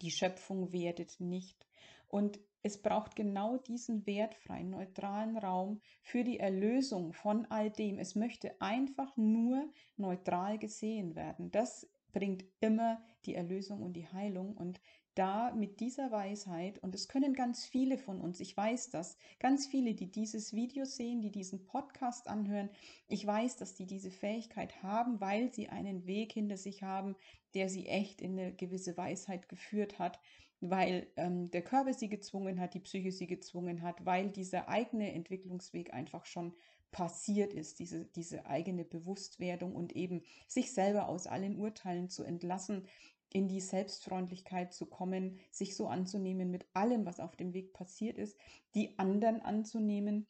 Die 0.00 0.10
Schöpfung 0.10 0.72
wertet 0.72 1.20
nicht. 1.20 1.66
Und 2.08 2.38
es 2.62 2.82
braucht 2.82 3.14
genau 3.14 3.58
diesen 3.58 4.06
wertfreien, 4.06 4.70
neutralen 4.70 5.36
Raum 5.38 5.80
für 6.02 6.24
die 6.24 6.40
Erlösung 6.40 7.12
von 7.12 7.46
all 7.46 7.70
dem. 7.70 7.98
Es 7.98 8.14
möchte 8.14 8.60
einfach 8.60 9.16
nur 9.16 9.72
neutral 9.96 10.58
gesehen 10.58 11.14
werden. 11.14 11.50
Das 11.50 11.88
bringt 12.12 12.44
immer 12.60 13.02
die 13.24 13.34
Erlösung 13.34 13.82
und 13.82 13.92
die 13.92 14.08
Heilung. 14.08 14.56
Und 14.56 14.80
da 15.16 15.52
mit 15.52 15.80
dieser 15.80 16.12
Weisheit, 16.12 16.78
und 16.78 16.94
es 16.94 17.08
können 17.08 17.34
ganz 17.34 17.64
viele 17.64 17.98
von 17.98 18.20
uns, 18.20 18.38
ich 18.38 18.56
weiß 18.56 18.90
das, 18.90 19.16
ganz 19.40 19.66
viele, 19.66 19.94
die 19.94 20.10
dieses 20.10 20.52
Video 20.52 20.84
sehen, 20.84 21.20
die 21.20 21.32
diesen 21.32 21.64
Podcast 21.64 22.28
anhören, 22.28 22.70
ich 23.08 23.26
weiß, 23.26 23.56
dass 23.56 23.74
die 23.74 23.86
diese 23.86 24.10
Fähigkeit 24.10 24.82
haben, 24.82 25.20
weil 25.20 25.52
sie 25.52 25.68
einen 25.68 26.06
Weg 26.06 26.32
hinter 26.32 26.56
sich 26.56 26.82
haben, 26.82 27.16
der 27.54 27.68
sie 27.68 27.86
echt 27.86 28.20
in 28.20 28.38
eine 28.38 28.54
gewisse 28.54 28.96
Weisheit 28.96 29.48
geführt 29.48 29.98
hat, 29.98 30.20
weil 30.60 31.06
ähm, 31.16 31.50
der 31.50 31.62
Körper 31.62 31.94
sie 31.94 32.08
gezwungen 32.08 32.60
hat, 32.60 32.74
die 32.74 32.80
Psyche 32.80 33.10
sie 33.10 33.26
gezwungen 33.26 33.82
hat, 33.82 34.04
weil 34.04 34.30
dieser 34.30 34.68
eigene 34.68 35.12
Entwicklungsweg 35.12 35.92
einfach 35.92 36.26
schon 36.26 36.54
passiert 36.90 37.52
ist, 37.52 37.78
diese, 37.78 38.06
diese 38.06 38.46
eigene 38.46 38.84
Bewusstwerdung 38.84 39.74
und 39.74 39.94
eben 39.94 40.22
sich 40.46 40.72
selber 40.72 41.08
aus 41.08 41.26
allen 41.26 41.56
Urteilen 41.58 42.08
zu 42.08 42.22
entlassen, 42.22 42.86
in 43.32 43.48
die 43.48 43.60
Selbstfreundlichkeit 43.60 44.72
zu 44.72 44.86
kommen, 44.86 45.38
sich 45.50 45.76
so 45.76 45.88
anzunehmen 45.88 46.50
mit 46.50 46.66
allem, 46.74 47.06
was 47.06 47.20
auf 47.20 47.36
dem 47.36 47.52
Weg 47.52 47.72
passiert 47.72 48.18
ist, 48.18 48.38
die 48.74 48.98
anderen 48.98 49.42
anzunehmen. 49.42 50.26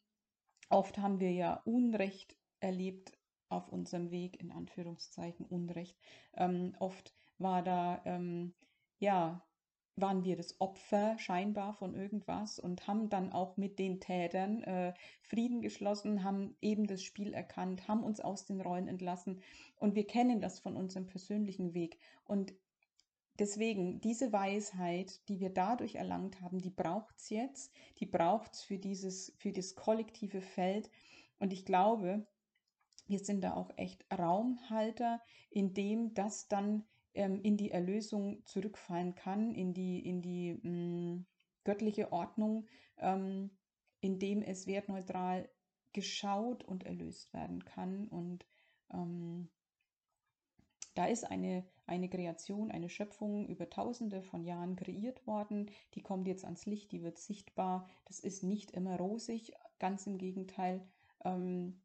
Oft 0.69 0.97
haben 0.97 1.19
wir 1.19 1.31
ja 1.31 1.61
Unrecht 1.65 2.37
erlebt 2.59 3.13
auf 3.49 3.69
unserem 3.69 4.11
Weg, 4.11 4.39
in 4.41 4.51
Anführungszeichen 4.51 5.45
Unrecht. 5.45 5.97
Ähm, 6.35 6.75
oft 6.79 7.13
war 7.37 7.63
da, 7.63 8.01
ähm, 8.05 8.53
ja, 8.99 9.41
waren 9.95 10.23
wir 10.23 10.35
das 10.37 10.61
Opfer 10.61 11.17
scheinbar 11.17 11.73
von 11.73 11.95
irgendwas 11.95 12.59
und 12.59 12.87
haben 12.87 13.09
dann 13.09 13.31
auch 13.31 13.57
mit 13.57 13.79
den 13.79 13.99
Tätern 13.99 14.63
äh, 14.63 14.93
Frieden 15.23 15.61
geschlossen, 15.61 16.23
haben 16.23 16.55
eben 16.61 16.85
das 16.85 17.01
Spiel 17.01 17.33
erkannt, 17.33 17.87
haben 17.87 18.03
uns 18.03 18.19
aus 18.19 18.45
den 18.45 18.61
Rollen 18.61 18.87
entlassen 18.87 19.41
und 19.75 19.95
wir 19.95 20.05
kennen 20.05 20.39
das 20.39 20.59
von 20.59 20.75
unserem 20.75 21.07
persönlichen 21.07 21.73
Weg. 21.73 21.97
Und 22.25 22.53
deswegen, 23.39 24.01
diese 24.01 24.31
Weisheit, 24.31 25.27
die 25.29 25.39
wir 25.39 25.49
dadurch 25.49 25.95
erlangt 25.95 26.41
haben, 26.41 26.59
die 26.59 26.69
braucht 26.69 27.17
es 27.17 27.29
jetzt, 27.29 27.73
die 27.99 28.05
braucht 28.05 28.53
es 28.53 28.63
für 28.63 28.77
dieses, 28.77 29.33
für 29.37 29.51
das 29.51 29.75
kollektive 29.75 30.41
Feld. 30.41 30.89
Und 31.39 31.53
ich 31.53 31.65
glaube, 31.65 32.25
wir 33.07 33.19
sind 33.19 33.43
da 33.43 33.53
auch 33.53 33.71
echt 33.77 34.05
Raumhalter, 34.11 35.21
in 35.49 35.73
dem 35.73 36.13
das 36.13 36.47
dann 36.47 36.85
ähm, 37.13 37.41
in 37.41 37.57
die 37.57 37.71
Erlösung 37.71 38.45
zurückfallen 38.45 39.15
kann, 39.15 39.53
in 39.53 39.73
die, 39.73 39.99
in 39.99 40.21
die 40.21 40.53
mh, 40.53 40.69
mm, 40.69 41.25
göttliche 41.63 42.11
Ordnung, 42.11 42.67
ähm, 42.97 43.51
in 44.01 44.19
dem 44.19 44.41
es 44.41 44.67
wertneutral 44.67 45.49
geschaut 45.93 46.63
und 46.63 46.85
erlöst 46.85 47.33
werden 47.33 47.65
kann. 47.65 48.07
Und 48.07 48.45
ähm, 48.93 49.49
da 50.93 51.05
ist 51.05 51.23
eine, 51.23 51.65
eine 51.87 52.09
Kreation, 52.09 52.69
eine 52.69 52.89
Schöpfung 52.89 53.47
über 53.47 53.69
tausende 53.69 54.21
von 54.21 54.43
Jahren 54.43 54.75
kreiert 54.75 55.25
worden. 55.25 55.71
Die 55.95 56.01
kommt 56.01 56.27
jetzt 56.27 56.45
ans 56.45 56.65
Licht, 56.65 56.91
die 56.91 57.01
wird 57.01 57.17
sichtbar. 57.17 57.87
Das 58.05 58.19
ist 58.19 58.43
nicht 58.43 58.71
immer 58.71 58.97
rosig, 58.97 59.53
ganz 59.79 60.05
im 60.05 60.17
Gegenteil. 60.17 60.85
Ähm, 61.23 61.81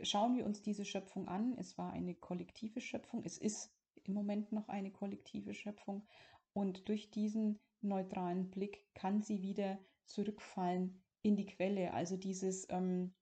schauen 0.00 0.36
wir 0.36 0.46
uns 0.46 0.62
diese 0.62 0.84
Schöpfung 0.84 1.28
an. 1.28 1.56
Es 1.58 1.76
war 1.76 1.92
eine 1.92 2.14
kollektive 2.14 2.80
Schöpfung. 2.80 3.22
Es 3.24 3.38
ist 3.38 3.70
im 4.04 4.14
Moment 4.14 4.50
noch 4.50 4.68
eine 4.68 4.90
kollektive 4.90 5.54
Schöpfung. 5.54 6.06
Und 6.54 6.88
durch 6.88 7.10
diesen 7.10 7.60
neutralen 7.82 8.50
Blick 8.50 8.82
kann 8.94 9.22
sie 9.22 9.42
wieder 9.42 9.78
zurückfallen 10.06 11.02
in 11.22 11.36
die 11.36 11.46
Quelle. 11.46 11.92
Also 11.92 12.16
dieses, 12.16 12.66
ähm, 12.70 13.12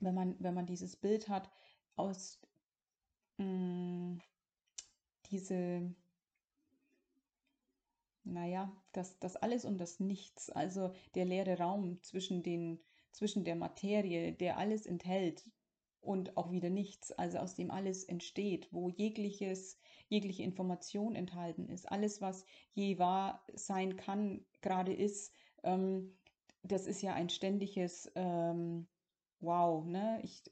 wenn, 0.00 0.14
man, 0.14 0.36
wenn 0.40 0.54
man 0.54 0.66
dieses 0.66 0.96
Bild 0.96 1.28
hat, 1.28 1.48
aus 1.96 2.40
mh, 3.38 3.44
mm, 3.46 4.20
diese, 5.34 5.92
naja, 8.22 8.72
das, 8.92 9.18
das 9.18 9.36
alles 9.36 9.64
und 9.64 9.78
das 9.78 9.98
Nichts, 9.98 10.48
also 10.50 10.92
der 11.14 11.24
leere 11.24 11.58
Raum 11.58 12.00
zwischen, 12.02 12.42
den, 12.42 12.80
zwischen 13.10 13.44
der 13.44 13.56
Materie, 13.56 14.32
der 14.32 14.58
alles 14.58 14.86
enthält, 14.86 15.44
und 16.00 16.36
auch 16.36 16.52
wieder 16.52 16.68
nichts, 16.68 17.12
also 17.12 17.38
aus 17.38 17.54
dem 17.54 17.70
alles 17.70 18.04
entsteht, 18.04 18.68
wo 18.72 18.90
jegliches, 18.90 19.78
jegliche 20.08 20.42
Information 20.42 21.14
enthalten 21.14 21.68
ist, 21.70 21.90
alles, 21.90 22.20
was 22.20 22.44
je 22.74 22.98
wahr 22.98 23.42
sein 23.54 23.96
kann, 23.96 24.44
gerade 24.60 24.92
ist, 24.92 25.32
ähm, 25.62 26.14
das 26.62 26.86
ist 26.86 27.00
ja 27.00 27.14
ein 27.14 27.30
ständiges 27.30 28.12
ähm, 28.14 28.86
Wow, 29.40 29.84
ne? 29.84 30.20
Ich, 30.22 30.42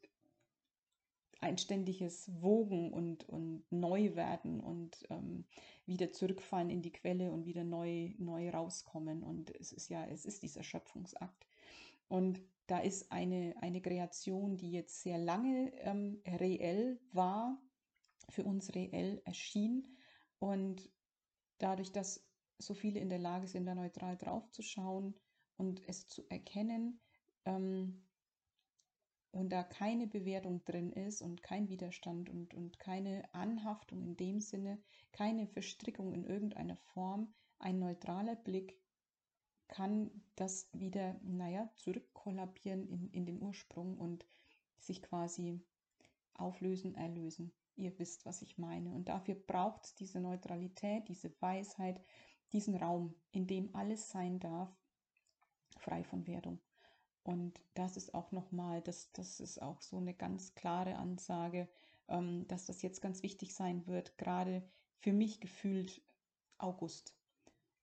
ein 1.43 1.59
ständiges 1.59 2.31
Wogen 2.41 2.93
und, 2.93 3.29
und 3.29 3.65
Neuwerden 3.71 4.61
und 4.61 5.05
ähm, 5.11 5.45
wieder 5.87 6.13
zurückfallen 6.13 6.71
in 6.71 6.83
die 6.83 6.93
Quelle 6.93 7.33
und 7.33 7.47
wieder 7.47 7.65
neu, 7.65 8.15
neu 8.19 8.51
rauskommen. 8.51 9.25
Und 9.25 9.51
es 9.59 9.73
ist 9.73 9.89
ja, 9.89 10.07
es 10.07 10.25
ist 10.25 10.43
dieser 10.45 10.63
Schöpfungsakt. 10.63 11.47
Und 12.09 12.41
da 12.69 12.79
ist 12.79 13.11
eine, 13.11 13.55
eine 13.61 13.83
Kreation, 13.83 14.57
die 14.57 14.71
jetzt 14.71 15.03
sehr 15.03 15.19
lange 15.19 15.73
ähm, 15.79 16.23
reell 16.27 17.01
war, 17.13 17.61
für 18.29 18.45
uns 18.45 18.75
reell 18.77 19.21
erschien. 19.25 19.99
Und 20.39 20.91
dadurch, 21.59 21.91
dass 21.91 22.25
so 22.59 22.75
viele 22.75 23.01
in 23.01 23.09
der 23.09 23.19
Lage 23.19 23.49
sind, 23.49 23.67
da 23.67 23.75
neutral 23.75 24.17
drauf 24.17 24.49
zu 24.53 24.63
schauen 24.63 25.15
und 25.57 25.83
es 25.89 26.07
zu 26.07 26.25
erkennen, 26.29 27.01
ähm, 27.47 28.05
und 29.33 29.51
da 29.51 29.63
keine 29.63 30.07
Bewertung 30.07 30.63
drin 30.65 30.93
ist 30.93 31.23
und 31.23 31.43
kein 31.43 31.69
Widerstand 31.69 32.29
und, 32.29 32.55
und 32.55 32.79
keine 32.79 33.23
Anhaftung 33.35 34.03
in 34.03 34.17
dem 34.17 34.41
Sinne, 34.41 34.79
keine 35.13 35.47
Verstrickung 35.47 36.13
in 36.13 36.25
irgendeiner 36.25 36.77
Form, 36.77 37.33
ein 37.59 37.79
neutraler 37.79 38.37
Blick 38.37 38.79
kann 39.69 40.11
das 40.37 40.69
wieder, 40.75 41.19
naja, 41.23 41.71
zurückkollabieren 41.77 42.87
in, 42.89 43.09
in 43.11 43.25
den 43.25 43.41
Ursprung 43.41 43.97
und 43.97 44.27
sich 44.79 45.01
quasi 45.01 45.61
auflösen, 46.35 46.95
erlösen. 46.95 47.53
Ihr 47.77 47.99
wisst, 47.99 48.27
was 48.27 48.43
ich 48.43 48.59
meine. 48.59 48.93
Und 48.93 49.09
dafür 49.09 49.35
braucht 49.35 49.85
es 49.85 49.95
diese 49.95 50.21
Neutralität, 50.21 51.09
diese 51.09 51.33
Weisheit, 51.41 52.03
diesen 52.53 52.77
Raum, 52.77 53.15
in 53.31 53.47
dem 53.47 53.75
alles 53.75 54.11
sein 54.11 54.39
darf, 54.41 54.71
frei 55.79 56.05
von 56.05 56.27
Wertung. 56.27 56.61
Und 57.25 57.61
das 57.75 57.97
ist 57.97 58.15
auch 58.15 58.33
nochmal, 58.33 58.83
das, 58.83 59.13
das 59.13 59.41
ist 59.41 59.63
auch 59.63 59.81
so 59.81 59.97
eine 59.99 60.15
ganz 60.15 60.55
klare 60.55 60.97
Ansage, 60.97 61.69
ähm, 62.09 62.47
dass 62.49 62.67
das 62.67 62.83
jetzt 62.83 63.01
ganz 63.01 63.23
wichtig 63.23 63.55
sein 63.55 63.87
wird, 63.87 64.19
gerade 64.19 64.63
für 64.99 65.13
mich 65.13 65.41
gefühlt 65.41 66.03
August. 66.59 67.15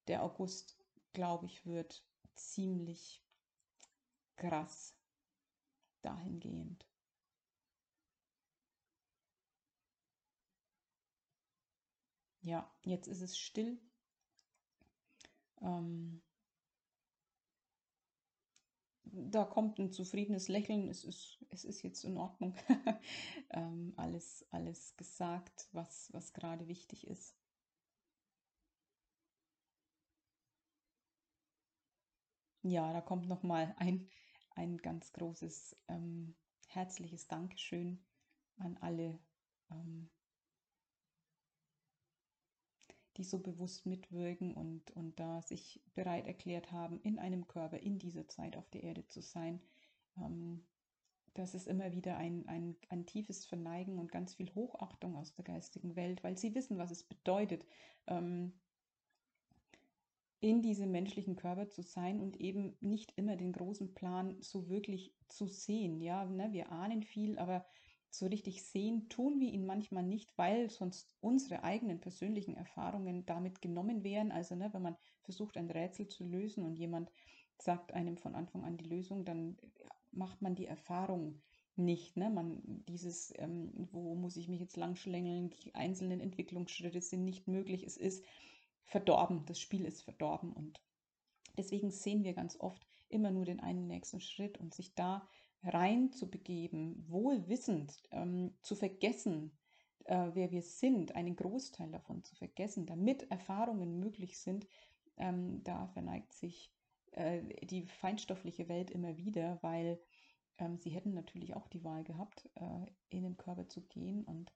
Der 0.07 0.23
August 0.23 0.77
glaube 1.13 1.45
ich, 1.45 1.65
wird 1.65 2.03
ziemlich 2.35 3.23
krass 4.35 4.95
dahingehend. 6.01 6.85
Ja, 12.41 12.69
jetzt 12.83 13.07
ist 13.07 13.21
es 13.21 13.37
still. 13.37 13.77
Ähm, 15.61 16.21
da 19.13 19.43
kommt 19.45 19.79
ein 19.79 19.91
zufriedenes 19.91 20.47
Lächeln. 20.47 20.89
Es 20.89 21.03
ist, 21.03 21.39
es 21.49 21.65
ist 21.65 21.81
jetzt 21.83 22.03
in 22.03 22.17
Ordnung. 22.17 22.55
ähm, 23.51 23.93
alles, 23.97 24.45
alles 24.51 24.95
gesagt, 24.97 25.67
was, 25.71 26.09
was 26.13 26.33
gerade 26.33 26.67
wichtig 26.67 27.07
ist. 27.07 27.35
Ja, 32.61 32.91
da 32.93 33.01
kommt 33.01 33.27
nochmal 33.27 33.73
ein, 33.77 34.09
ein 34.55 34.77
ganz 34.77 35.13
großes 35.13 35.75
ähm, 35.87 36.35
herzliches 36.67 37.27
Dankeschön 37.27 38.03
an 38.57 38.77
alle, 38.77 39.17
ähm, 39.71 40.09
die 43.19 43.25
so 43.25 43.39
bewusst 43.39 43.85
mitwirken 43.85 44.53
und, 44.53 44.91
und 44.91 45.19
da 45.19 45.41
sich 45.41 45.81
bereit 45.93 46.25
erklärt 46.25 46.71
haben, 46.71 47.01
in 47.01 47.19
einem 47.19 47.47
Körper 47.47 47.77
in 47.77 47.99
dieser 47.99 48.27
Zeit 48.29 48.55
auf 48.55 48.69
der 48.69 48.81
Erde 48.81 49.05
zu 49.07 49.21
sein. 49.21 49.61
Ähm, 50.17 50.63
das 51.33 51.53
ist 51.53 51.67
immer 51.67 51.91
wieder 51.91 52.15
ein, 52.15 52.47
ein, 52.47 52.77
ein 52.87 53.05
tiefes 53.05 53.45
Verneigen 53.45 53.99
und 53.99 54.11
ganz 54.11 54.33
viel 54.33 54.49
Hochachtung 54.55 55.17
aus 55.17 55.33
der 55.33 55.43
geistigen 55.43 55.97
Welt, 55.97 56.23
weil 56.23 56.37
sie 56.37 56.55
wissen, 56.55 56.77
was 56.77 56.91
es 56.91 57.03
bedeutet, 57.03 57.65
ähm, 58.07 58.53
in 60.39 60.61
diesem 60.61 60.91
menschlichen 60.91 61.35
Körper 61.35 61.67
zu 61.67 61.81
sein 61.81 62.21
und 62.21 62.37
eben 62.37 62.77
nicht 62.79 63.11
immer 63.17 63.35
den 63.35 63.51
großen 63.51 63.93
Plan 63.93 64.37
so 64.41 64.69
wirklich 64.69 65.13
zu 65.27 65.45
sehen. 65.45 65.99
Ja, 65.99 66.23
ne, 66.23 66.53
wir 66.53 66.71
ahnen 66.71 67.03
viel, 67.03 67.37
aber 67.37 67.65
so 68.09 68.25
richtig 68.25 68.63
sehen 68.63 69.07
tun 69.09 69.39
wir 69.39 69.51
ihn 69.51 69.65
manchmal 69.65 70.03
nicht, 70.03 70.35
weil 70.37 70.69
sonst 70.69 71.15
unsere 71.21 71.63
eigenen 71.63 71.99
persönlichen 71.99 72.55
Erfahrungen 72.55 73.25
damit 73.25 73.61
genommen 73.61 74.03
wären. 74.03 74.31
Also, 74.31 74.55
ne, 74.55 74.69
wenn 74.73 74.81
man 74.81 74.97
versucht, 75.21 75.57
ein 75.57 75.69
Rätsel 75.69 76.07
zu 76.07 76.25
lösen 76.25 76.63
und 76.65 76.75
jemand 76.75 77.11
sagt 77.57 77.93
einem 77.93 78.17
von 78.17 78.35
Anfang 78.35 78.63
an 78.63 78.77
die 78.77 78.87
Lösung, 78.87 79.25
dann 79.25 79.57
macht 80.11 80.41
man 80.41 80.55
die 80.55 80.65
Erfahrung 80.65 81.41
nicht. 81.75 82.17
Ne? 82.17 82.29
Man, 82.29 82.61
dieses, 82.87 83.33
ähm, 83.37 83.71
wo 83.91 84.15
muss 84.15 84.37
ich 84.37 84.47
mich 84.47 84.59
jetzt 84.59 84.77
langschlängeln, 84.77 85.51
die 85.63 85.75
einzelnen 85.75 86.19
Entwicklungsschritte 86.19 87.01
sind 87.01 87.25
nicht 87.25 87.47
möglich. 87.47 87.83
Es 87.83 87.97
ist 87.97 88.25
verdorben, 88.85 89.45
das 89.45 89.59
Spiel 89.59 89.85
ist 89.85 90.01
verdorben 90.01 90.51
und 90.51 90.81
deswegen 91.57 91.91
sehen 91.91 92.23
wir 92.23 92.33
ganz 92.33 92.59
oft 92.59 92.85
immer 93.07 93.31
nur 93.31 93.45
den 93.45 93.59
einen 93.59 93.87
nächsten 93.87 94.19
Schritt 94.19 94.57
und 94.57 94.73
sich 94.73 94.95
da 94.95 95.27
rein 95.63 96.11
zu 96.11 96.29
begeben, 96.29 97.03
wohlwissend 97.07 98.01
ähm, 98.11 98.53
zu 98.61 98.75
vergessen, 98.75 99.51
äh, 100.05 100.29
wer 100.33 100.51
wir 100.51 100.61
sind, 100.61 101.15
einen 101.15 101.35
Großteil 101.35 101.91
davon 101.91 102.23
zu 102.23 102.35
vergessen, 102.35 102.85
damit 102.85 103.29
Erfahrungen 103.29 103.99
möglich 103.99 104.39
sind, 104.39 104.67
ähm, 105.17 105.63
da 105.63 105.87
verneigt 105.87 106.33
sich 106.33 106.71
äh, 107.11 107.41
die 107.65 107.85
feinstoffliche 107.85 108.69
Welt 108.69 108.91
immer 108.91 109.17
wieder, 109.17 109.59
weil 109.61 109.99
ähm, 110.57 110.77
sie 110.77 110.91
hätten 110.91 111.13
natürlich 111.13 111.55
auch 111.55 111.67
die 111.67 111.83
Wahl 111.83 112.03
gehabt, 112.03 112.49
äh, 112.55 112.85
in 113.09 113.23
den 113.23 113.37
Körper 113.37 113.67
zu 113.67 113.81
gehen 113.81 114.23
und 114.23 114.51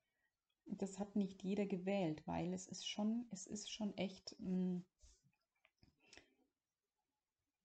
das 0.66 1.00
hat 1.00 1.16
nicht 1.16 1.44
jeder 1.44 1.66
gewählt, 1.66 2.26
weil 2.26 2.54
es 2.54 2.68
ist 2.68 2.88
schon, 2.88 3.26
es 3.32 3.46
ist 3.48 3.72
schon 3.72 3.96
echt, 3.98 4.36
mh, 4.40 4.48
hm, 4.48 4.86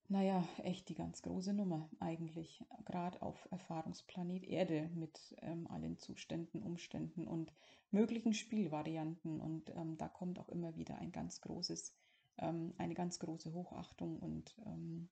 naja, 0.09 0.47
echt 0.59 0.89
die 0.89 0.95
ganz 0.95 1.23
große 1.23 1.53
Nummer 1.53 1.89
eigentlich, 2.01 2.65
gerade 2.85 3.21
auf 3.23 3.49
Erfahrungsplanet 3.51 4.45
Erde 4.45 4.91
mit 4.95 5.37
ähm, 5.43 5.67
allen 5.69 5.99
Zuständen, 5.99 6.63
Umständen 6.63 7.27
und 7.27 7.53
möglichen 7.91 8.35
Spielvarianten. 8.35 9.41
Und 9.41 9.71
ähm, 9.77 9.97
da 9.99 10.09
kommt 10.09 10.39
auch 10.39 10.49
immer 10.49 10.77
wieder 10.77 10.97
ein 10.99 11.13
ganz 11.13 11.41
großes 11.41 11.95
ähm, 12.39 12.75
eine 12.79 12.95
ganz 12.95 13.19
große 13.19 13.53
Hochachtung 13.53 14.19
und 14.19 14.55
ähm, 14.67 15.09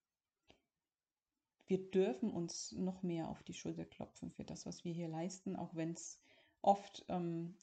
wir 1.66 1.90
dürfen 1.90 2.30
uns 2.30 2.72
noch 2.72 3.02
mehr 3.02 3.28
auf 3.28 3.42
die 3.42 3.54
Schulter 3.54 3.84
klopfen 3.84 4.30
für 4.30 4.44
das, 4.44 4.66
was 4.66 4.84
wir 4.84 4.92
hier 4.92 5.08
leisten, 5.08 5.56
auch 5.56 5.74
wenn 5.74 5.92
es 5.92 6.20
oft 6.62 7.04
ähm, 7.08 7.56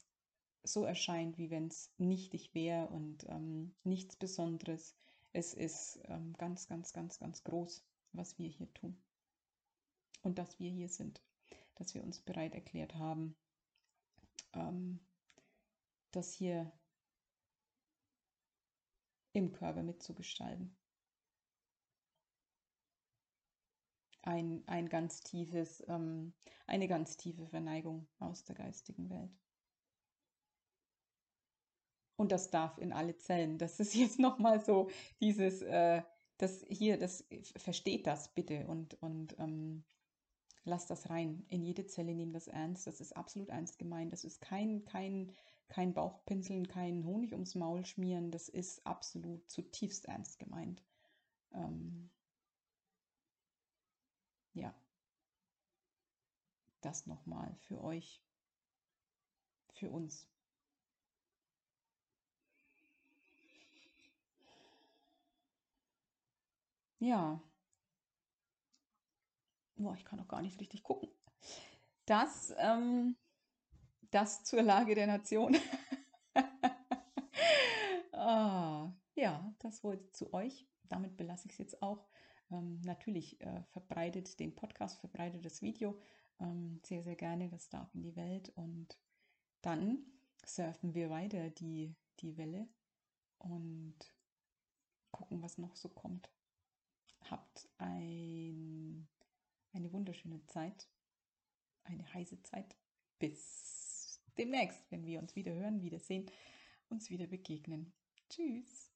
so 0.62 0.84
erscheint, 0.84 1.38
wie 1.38 1.50
wenn 1.50 1.68
es 1.68 1.90
nichtig 1.96 2.54
wäre 2.54 2.88
und 2.88 3.24
ähm, 3.28 3.74
nichts 3.82 4.16
Besonderes. 4.16 4.94
Es 5.34 5.52
ist 5.52 5.98
ähm, 6.04 6.32
ganz, 6.38 6.68
ganz, 6.68 6.92
ganz, 6.92 7.18
ganz 7.18 7.42
groß, 7.42 7.84
was 8.12 8.38
wir 8.38 8.48
hier 8.48 8.72
tun. 8.72 8.96
Und 10.22 10.38
dass 10.38 10.60
wir 10.60 10.70
hier 10.70 10.88
sind, 10.88 11.20
dass 11.74 11.92
wir 11.92 12.04
uns 12.04 12.20
bereit 12.20 12.54
erklärt 12.54 12.94
haben, 12.94 13.36
ähm, 14.52 15.00
das 16.12 16.32
hier 16.32 16.70
im 19.32 19.50
Körper 19.50 19.82
mitzugestalten. 19.82 20.76
Ein, 24.22 24.62
ein 24.68 24.88
ganz 24.88 25.20
tiefes, 25.20 25.82
ähm, 25.88 26.32
eine 26.68 26.86
ganz 26.86 27.16
tiefe 27.16 27.48
Verneigung 27.48 28.06
aus 28.20 28.44
der 28.44 28.54
geistigen 28.54 29.10
Welt. 29.10 29.43
Und 32.16 32.32
das 32.32 32.50
darf 32.50 32.78
in 32.78 32.92
alle 32.92 33.16
Zellen. 33.16 33.58
Das 33.58 33.80
ist 33.80 33.94
jetzt 33.94 34.18
nochmal 34.18 34.64
so 34.64 34.88
dieses, 35.20 35.62
äh, 35.62 36.02
das 36.38 36.64
hier, 36.68 36.98
das 36.98 37.26
versteht 37.56 38.06
das 38.06 38.34
bitte 38.34 38.66
und, 38.66 39.00
und 39.02 39.38
ähm, 39.38 39.84
lasst 40.64 40.90
das 40.90 41.10
rein. 41.10 41.44
In 41.48 41.62
jede 41.62 41.86
Zelle 41.86 42.14
nehmt 42.14 42.34
das 42.34 42.48
ernst. 42.48 42.86
Das 42.86 43.00
ist 43.00 43.16
absolut 43.16 43.48
ernst 43.48 43.78
gemeint. 43.78 44.12
Das 44.12 44.24
ist 44.24 44.40
kein, 44.40 44.84
kein, 44.84 45.32
kein 45.68 45.94
Bauchpinseln, 45.94 46.66
kein 46.68 47.04
Honig 47.04 47.32
ums 47.32 47.54
Maul 47.54 47.84
schmieren. 47.84 48.30
Das 48.30 48.48
ist 48.48 48.86
absolut 48.86 49.48
zutiefst 49.50 50.06
ernst 50.06 50.38
gemeint. 50.38 50.82
Ähm, 51.52 52.10
ja. 54.54 54.74
Das 56.80 57.06
nochmal 57.06 57.56
für 57.60 57.82
euch, 57.82 58.22
für 59.72 59.90
uns. 59.90 60.28
Ja. 67.04 67.38
Boah, 69.76 69.94
ich 69.94 70.06
kann 70.06 70.18
auch 70.20 70.28
gar 70.28 70.40
nicht 70.40 70.58
richtig 70.58 70.82
gucken. 70.82 71.10
Das, 72.06 72.54
ähm, 72.56 73.14
das 74.10 74.42
zur 74.44 74.62
Lage 74.62 74.94
der 74.94 75.06
Nation. 75.06 75.54
ah, 78.12 78.90
ja, 79.14 79.54
das 79.58 79.84
wollte 79.84 80.12
zu 80.12 80.32
euch. 80.32 80.66
Damit 80.84 81.18
belasse 81.18 81.46
ich 81.46 81.52
es 81.52 81.58
jetzt 81.58 81.82
auch. 81.82 82.08
Ähm, 82.50 82.80
natürlich 82.86 83.38
äh, 83.42 83.62
verbreitet 83.64 84.40
den 84.40 84.54
Podcast, 84.54 84.98
verbreitet 84.98 85.44
das 85.44 85.60
Video 85.60 86.00
ähm, 86.40 86.80
sehr, 86.86 87.02
sehr 87.02 87.16
gerne. 87.16 87.50
Das 87.50 87.68
darf 87.68 87.94
in 87.94 88.00
die 88.00 88.16
Welt. 88.16 88.50
Und 88.56 88.98
dann 89.60 90.06
surfen 90.46 90.94
wir 90.94 91.10
weiter 91.10 91.50
die, 91.50 91.94
die 92.20 92.38
Welle 92.38 92.66
und 93.40 93.94
gucken, 95.10 95.42
was 95.42 95.58
noch 95.58 95.76
so 95.76 95.90
kommt. 95.90 96.30
Habt 97.34 97.68
ein, 97.78 99.08
eine 99.72 99.92
wunderschöne 99.92 100.46
Zeit, 100.46 100.88
eine 101.82 102.14
heiße 102.14 102.40
Zeit. 102.44 102.76
Bis 103.18 104.22
demnächst, 104.38 104.88
wenn 104.92 105.04
wir 105.04 105.18
uns 105.18 105.34
wieder 105.34 105.52
hören, 105.52 105.82
wiedersehen, 105.82 106.30
uns 106.90 107.10
wieder 107.10 107.26
begegnen. 107.26 107.92
Tschüss. 108.30 108.93